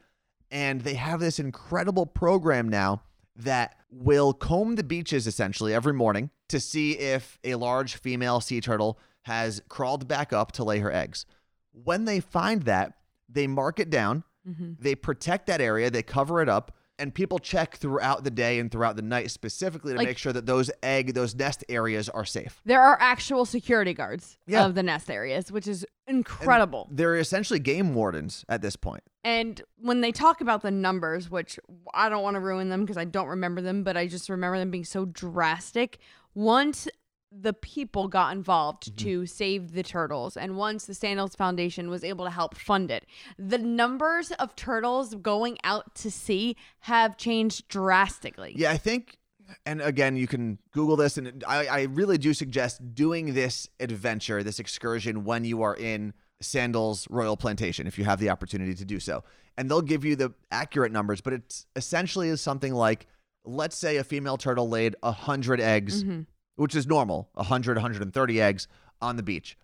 And 0.52 0.82
they 0.82 0.94
have 0.96 1.20
this 1.20 1.40
incredible 1.40 2.06
program 2.06 2.70
now 2.70 3.02
that 3.36 3.76
will 3.90 4.34
comb 4.34 4.76
the 4.76 4.84
beaches 4.84 5.26
essentially 5.26 5.74
every 5.74 5.94
morning 5.94 6.30
to 6.50 6.60
see 6.60 6.94
if 6.94 7.40
a 7.44 7.56
large 7.56 7.96
female 7.96 8.42
sea 8.42 8.62
turtle 8.62 9.00
has 9.24 9.62
crawled 9.70 10.08
back 10.08 10.34
up 10.34 10.52
to 10.54 10.64
lay 10.64 10.80
her 10.80 10.92
eggs. 10.92 11.26
When 11.72 12.06
they 12.06 12.20
find 12.20 12.64
that, 12.64 12.94
they 13.28 13.48
mark 13.48 13.80
it 13.80 13.90
down, 13.90 14.24
mm-hmm. 14.48 14.74
they 14.80 14.96
protect 14.96 15.48
that 15.48 15.62
area, 15.62 15.90
they 15.90 16.04
cover 16.04 16.42
it 16.42 16.50
up, 16.50 16.76
and 17.00 17.14
people 17.14 17.40
check 17.40 17.78
throughout 17.78 18.24
the 18.24 18.30
day 18.32 18.60
and 18.60 18.72
throughout 18.72 18.96
the 18.96 19.02
night 19.02 19.32
specifically 19.32 19.94
to 19.94 19.98
Like- 19.98 20.08
make 20.08 20.18
sure 20.18 20.34
that 20.34 20.46
those 20.46 20.70
egg, 20.84 21.14
those 21.14 21.34
nest 21.34 21.64
areas 21.70 22.10
are 22.10 22.26
safe. 22.26 22.62
There 22.66 22.82
are 22.82 22.98
actual 23.00 23.46
security 23.46 23.94
guards 23.94 24.38
Yeah. 24.46 24.66
of 24.66 24.76
the 24.76 24.84
nest 24.84 25.10
areas, 25.10 25.52
which 25.52 25.68
is 25.68 25.86
incredible. 26.08 26.88
They're 26.92 27.16
essentially 27.18 27.60
game 27.60 27.94
wardens 27.94 28.44
at 28.50 28.62
this 28.62 28.76
point. 28.76 29.04
And 29.24 29.62
when 29.78 30.02
they 30.02 30.12
talk 30.12 30.42
about 30.42 30.62
the 30.62 30.72
numbers, 30.72 31.30
which 31.30 31.60
I 31.94 32.10
don't 32.10 32.24
want 32.24 32.36
to 32.36 32.40
ruin 32.40 32.70
them 32.70 32.82
because 32.82 32.98
I 32.98 33.06
don't 33.06 33.28
remember 33.28 33.62
them, 33.62 33.84
but 33.84 33.96
I 33.98 34.08
just 34.08 34.30
remember 34.30 34.58
them 34.58 34.72
being 34.72 34.86
so 34.86 35.06
drastic. 35.06 36.00
Once 36.36 36.88
the 37.32 37.54
people 37.54 38.08
got 38.08 38.36
involved 38.36 38.86
mm-hmm. 38.86 39.06
to 39.06 39.26
save 39.26 39.74
the 39.74 39.84
turtles, 39.84 40.36
and 40.36 40.58
once 40.58 40.86
the 40.86 40.94
Sandals 40.94 41.36
Foundation 41.36 41.90
was 41.90 42.04
able 42.04 42.26
to 42.26 42.32
help 42.32 42.56
fund 42.56 42.90
it, 42.90 43.06
the 43.38 43.58
numbers 43.58 44.32
of 44.34 44.56
turtles 44.56 45.16
going 45.16 45.58
out 45.64 45.96
to 45.96 46.12
sea 46.12 46.56
have 46.82 47.18
changed 47.18 47.68
drastically. 47.68 48.54
Yeah, 48.56 48.72
I 48.72 48.78
think, 48.78 49.18
and 49.66 49.82
again, 49.82 50.16
you 50.16 50.28
can 50.28 50.58
Google 50.72 50.96
this, 50.96 51.18
and 51.18 51.44
I, 51.48 51.68
I 51.68 51.82
really 51.84 52.18
do 52.18 52.34
suggest 52.34 52.96
doing 52.96 53.34
this 53.34 53.70
adventure, 53.80 54.44
this 54.44 54.60
excursion, 54.60 55.24
when 55.24 55.46
you 55.46 55.62
are 55.62 55.76
in 55.76 56.14
Sandals 56.42 57.08
Royal 57.10 57.38
Plantation, 57.38 57.86
if 57.86 57.98
you 57.98 58.06
have 58.06 58.20
the 58.20 58.30
opportunity 58.30 58.74
to 58.74 58.86
do 58.86 59.00
so. 59.00 59.24
And 59.58 59.70
they'll 59.70 59.82
give 59.82 60.06
you 60.06 60.16
the 60.16 60.34
accurate 60.52 60.92
numbers, 60.92 61.22
but 61.22 61.34
it's 61.34 61.66
essentially 61.76 62.30
is 62.30 62.40
something 62.42 62.74
like, 62.74 63.08
let's 63.44 63.76
say 63.76 63.98
a 63.98 64.04
female 64.04 64.38
turtle 64.38 64.70
laid 64.70 64.96
100 65.02 65.60
eggs, 65.60 66.04
mm-hmm. 66.04 66.22
Which 66.60 66.76
is 66.76 66.86
normal, 66.86 67.30
100, 67.36 67.78
130 67.78 68.42
eggs 68.42 68.68
on 69.02 69.16
the 69.16 69.24
beach. 69.24 69.58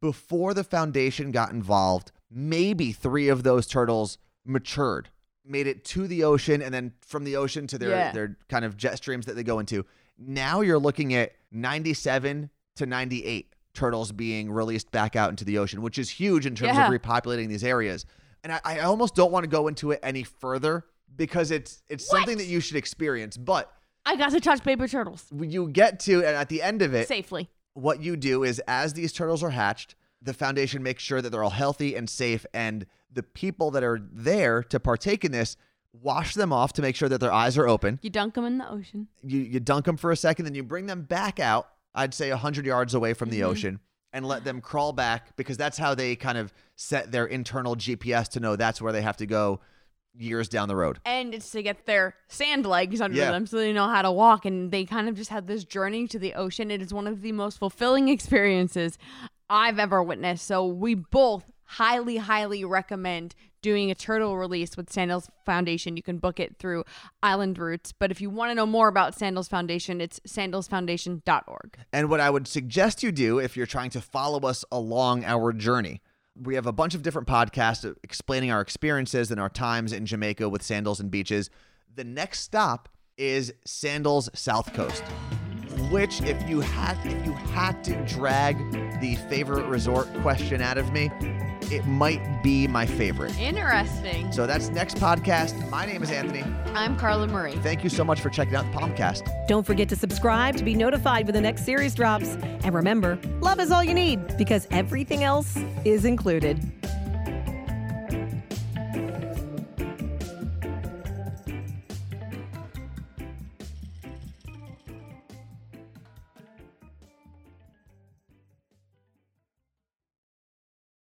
Before 0.00 0.54
the 0.54 0.62
foundation 0.62 1.32
got 1.32 1.50
involved, 1.52 2.12
maybe 2.30 2.92
three 2.92 3.28
of 3.28 3.42
those 3.42 3.66
turtles 3.66 4.16
matured, 4.44 5.08
made 5.44 5.66
it 5.66 5.84
to 5.86 6.06
the 6.06 6.22
ocean, 6.22 6.62
and 6.62 6.72
then 6.72 6.92
from 7.00 7.24
the 7.24 7.34
ocean 7.36 7.66
to 7.66 7.78
their, 7.78 7.90
Yeah. 7.90 8.12
their 8.12 8.36
kind 8.48 8.64
of 8.64 8.76
jet 8.76 8.96
streams 8.96 9.26
that 9.26 9.34
they 9.34 9.42
go 9.42 9.58
into. 9.58 9.84
Now 10.18 10.60
you're 10.60 10.78
looking 10.78 11.14
at 11.14 11.32
97 11.50 12.50
to 12.76 12.86
98 12.86 13.52
turtles 13.74 14.12
being 14.12 14.52
released 14.52 14.90
back 14.92 15.16
out 15.16 15.30
into 15.30 15.44
the 15.44 15.58
ocean, 15.58 15.82
which 15.82 15.98
is 15.98 16.10
huge 16.10 16.46
in 16.46 16.54
terms 16.54 16.76
Yeah. 16.76 16.86
of 16.86 16.92
repopulating 17.00 17.48
these 17.48 17.64
areas. 17.64 18.06
And 18.44 18.52
I, 18.52 18.60
I 18.64 18.78
almost 18.80 19.16
don't 19.16 19.32
want 19.32 19.42
to 19.44 19.48
go 19.50 19.66
into 19.66 19.90
it 19.90 19.98
any 20.02 20.22
further 20.22 20.84
because 21.16 21.50
it's 21.50 21.82
it's 21.88 22.06
something 22.08 22.38
that 22.38 22.46
you 22.46 22.60
should 22.60 22.76
experience. 22.76 23.36
But 23.36 23.72
I 24.06 24.16
got 24.16 24.30
to 24.32 24.40
touch 24.40 24.62
baby 24.64 24.88
turtles 24.88 25.26
you 25.38 25.68
get 25.68 26.00
to 26.00 26.16
and 26.18 26.36
at 26.36 26.48
the 26.48 26.62
end 26.62 26.82
of 26.82 26.94
it, 26.94 27.06
safely. 27.08 27.48
what 27.74 28.00
you 28.02 28.16
do 28.16 28.44
is 28.44 28.60
as 28.66 28.94
these 28.94 29.12
turtles 29.12 29.42
are 29.42 29.50
hatched, 29.50 29.94
the 30.22 30.32
foundation 30.34 30.82
makes 30.82 31.02
sure 31.02 31.20
that 31.22 31.30
they're 31.30 31.42
all 31.44 31.50
healthy 31.50 31.94
and 31.96 32.08
safe, 32.08 32.44
and 32.52 32.86
the 33.12 33.22
people 33.22 33.70
that 33.72 33.82
are 33.84 34.00
there 34.12 34.62
to 34.64 34.78
partake 34.80 35.24
in 35.24 35.32
this 35.32 35.56
wash 35.92 36.34
them 36.34 36.52
off 36.52 36.72
to 36.74 36.82
make 36.82 36.94
sure 36.94 37.08
that 37.08 37.18
their 37.20 37.32
eyes 37.32 37.58
are 37.58 37.66
open. 37.68 37.98
You 38.02 38.10
dunk 38.10 38.34
them 38.34 38.44
in 38.44 38.58
the 38.58 38.70
ocean. 38.70 39.08
You 39.22 39.40
you 39.40 39.60
dunk 39.60 39.86
them 39.86 39.96
for 39.96 40.10
a 40.12 40.16
second, 40.16 40.44
then 40.44 40.54
you 40.54 40.62
bring 40.62 40.86
them 40.86 41.02
back 41.02 41.40
out. 41.40 41.68
I'd 41.94 42.14
say 42.14 42.30
hundred 42.30 42.66
yards 42.66 42.94
away 42.94 43.14
from 43.14 43.28
Mm-hmm. 43.30 43.38
the 43.40 43.44
ocean. 43.44 43.80
And 44.12 44.26
let 44.26 44.42
them 44.42 44.60
crawl 44.60 44.92
back 44.92 45.36
because 45.36 45.56
that's 45.56 45.78
how 45.78 45.94
they 45.94 46.16
kind 46.16 46.36
of 46.36 46.52
set 46.74 47.12
their 47.12 47.26
internal 47.26 47.76
GPS 47.76 48.26
to 48.30 48.40
know 48.40 48.56
that's 48.56 48.82
where 48.82 48.92
they 48.92 49.02
have 49.02 49.16
to 49.18 49.26
go 49.26 49.60
years 50.16 50.48
down 50.48 50.68
the 50.68 50.76
road. 50.76 50.98
and 51.04 51.34
it's 51.34 51.50
to 51.50 51.62
get 51.62 51.86
their 51.86 52.14
sand 52.28 52.66
legs 52.66 53.00
under 53.00 53.16
Yeah. 53.16 53.30
them 53.30 53.46
so 53.46 53.56
they 53.56 53.72
know 53.72 53.88
how 53.88 54.02
to 54.02 54.10
walk. 54.12 54.44
And 54.44 54.70
they 54.70 54.84
kind 54.84 55.08
of 55.08 55.14
just 55.16 55.30
have 55.30 55.46
this 55.46 55.64
journey 55.64 56.06
to 56.08 56.18
the 56.18 56.34
ocean. 56.34 56.70
It 56.70 56.82
is 56.82 56.92
one 56.92 57.06
of 57.06 57.22
the 57.22 57.32
most 57.32 57.58
fulfilling 57.58 58.08
experiences 58.08 58.98
i've 59.48 59.78
ever 59.78 60.02
witnessed. 60.02 60.46
So 60.46 60.66
we 60.66 60.94
both 60.94 61.44
highly 61.64 62.16
highly 62.16 62.64
recommend 62.64 63.34
doing 63.62 63.90
a 63.90 63.94
turtle 63.94 64.36
release 64.36 64.76
with 64.76 64.90
sandals 64.90 65.28
foundation. 65.46 65.96
You 65.96 66.02
can 66.02 66.18
book 66.18 66.40
it 66.40 66.56
through 66.58 66.84
island 67.22 67.58
routes 67.58 67.92
but 67.92 68.10
if 68.10 68.20
you 68.20 68.28
want 68.30 68.50
to 68.50 68.54
know 68.54 68.66
more 68.66 68.88
about 68.88 69.14
sandals 69.14 69.46
foundation 69.48 70.00
it's 70.00 70.18
sandalsfoundation.org 70.26 71.78
And 71.92 72.08
what 72.10 72.20
I 72.20 72.30
would 72.30 72.48
suggest 72.48 73.02
you 73.02 73.12
do 73.12 73.38
if 73.38 73.56
you're 73.56 73.66
trying 73.66 73.90
to 73.90 74.00
follow 74.00 74.40
us 74.40 74.64
along 74.72 75.24
our 75.24 75.52
journey, 75.52 76.00
we 76.42 76.54
have 76.54 76.66
a 76.66 76.72
bunch 76.72 76.94
of 76.94 77.02
different 77.02 77.28
podcasts 77.28 77.94
explaining 78.02 78.50
our 78.50 78.60
experiences 78.60 79.30
and 79.30 79.40
our 79.40 79.48
times 79.48 79.92
in 79.92 80.06
Jamaica 80.06 80.48
with 80.48 80.62
sandals 80.62 81.00
and 81.00 81.10
beaches. 81.10 81.50
The 81.94 82.04
next 82.04 82.40
stop 82.40 82.88
is 83.18 83.52
Sandals 83.64 84.30
South 84.32 84.72
Coast, 84.72 85.02
which 85.90 86.20
if 86.22 86.48
you 86.48 86.60
had 86.60 86.96
if 87.04 87.24
you 87.24 87.32
had 87.32 87.82
to 87.84 87.94
drag 88.04 88.56
the 89.00 89.16
favorite 89.28 89.66
resort 89.66 90.12
question 90.22 90.60
out 90.60 90.78
of 90.78 90.92
me, 90.92 91.10
it 91.70 91.86
might 91.86 92.42
be 92.42 92.66
my 92.66 92.84
favorite. 92.86 93.38
interesting 93.38 94.30
So 94.32 94.46
that's 94.46 94.68
next 94.70 94.96
podcast. 94.96 95.68
My 95.70 95.86
name 95.86 96.02
is 96.02 96.10
Anthony. 96.10 96.42
i'm 96.74 96.96
carla 96.96 97.26
marie 97.26 97.56
Thank 97.56 97.82
you 97.84 97.90
so 97.90 98.04
much 98.04 98.20
for 98.20 98.30
checking 98.30 98.54
out 98.54 98.64
the 98.70 98.78
Palmcast. 98.78 99.22
Don't 99.46 99.66
forget 99.66 99.88
to 99.90 99.96
subscribe 99.96 100.56
to 100.56 100.64
be 100.64 100.74
notified 100.74 101.26
when 101.26 101.34
the 101.34 101.40
next 101.40 101.64
series 101.64 101.94
drops. 101.94 102.36
And 102.64 102.74
remember, 102.74 103.18
love 103.40 103.60
is 103.60 103.70
all 103.70 103.82
you 103.84 103.94
need 103.94 104.36
because 104.36 104.66
everything 104.70 105.24
else 105.24 105.56
is 105.84 106.04
included. 106.04 106.58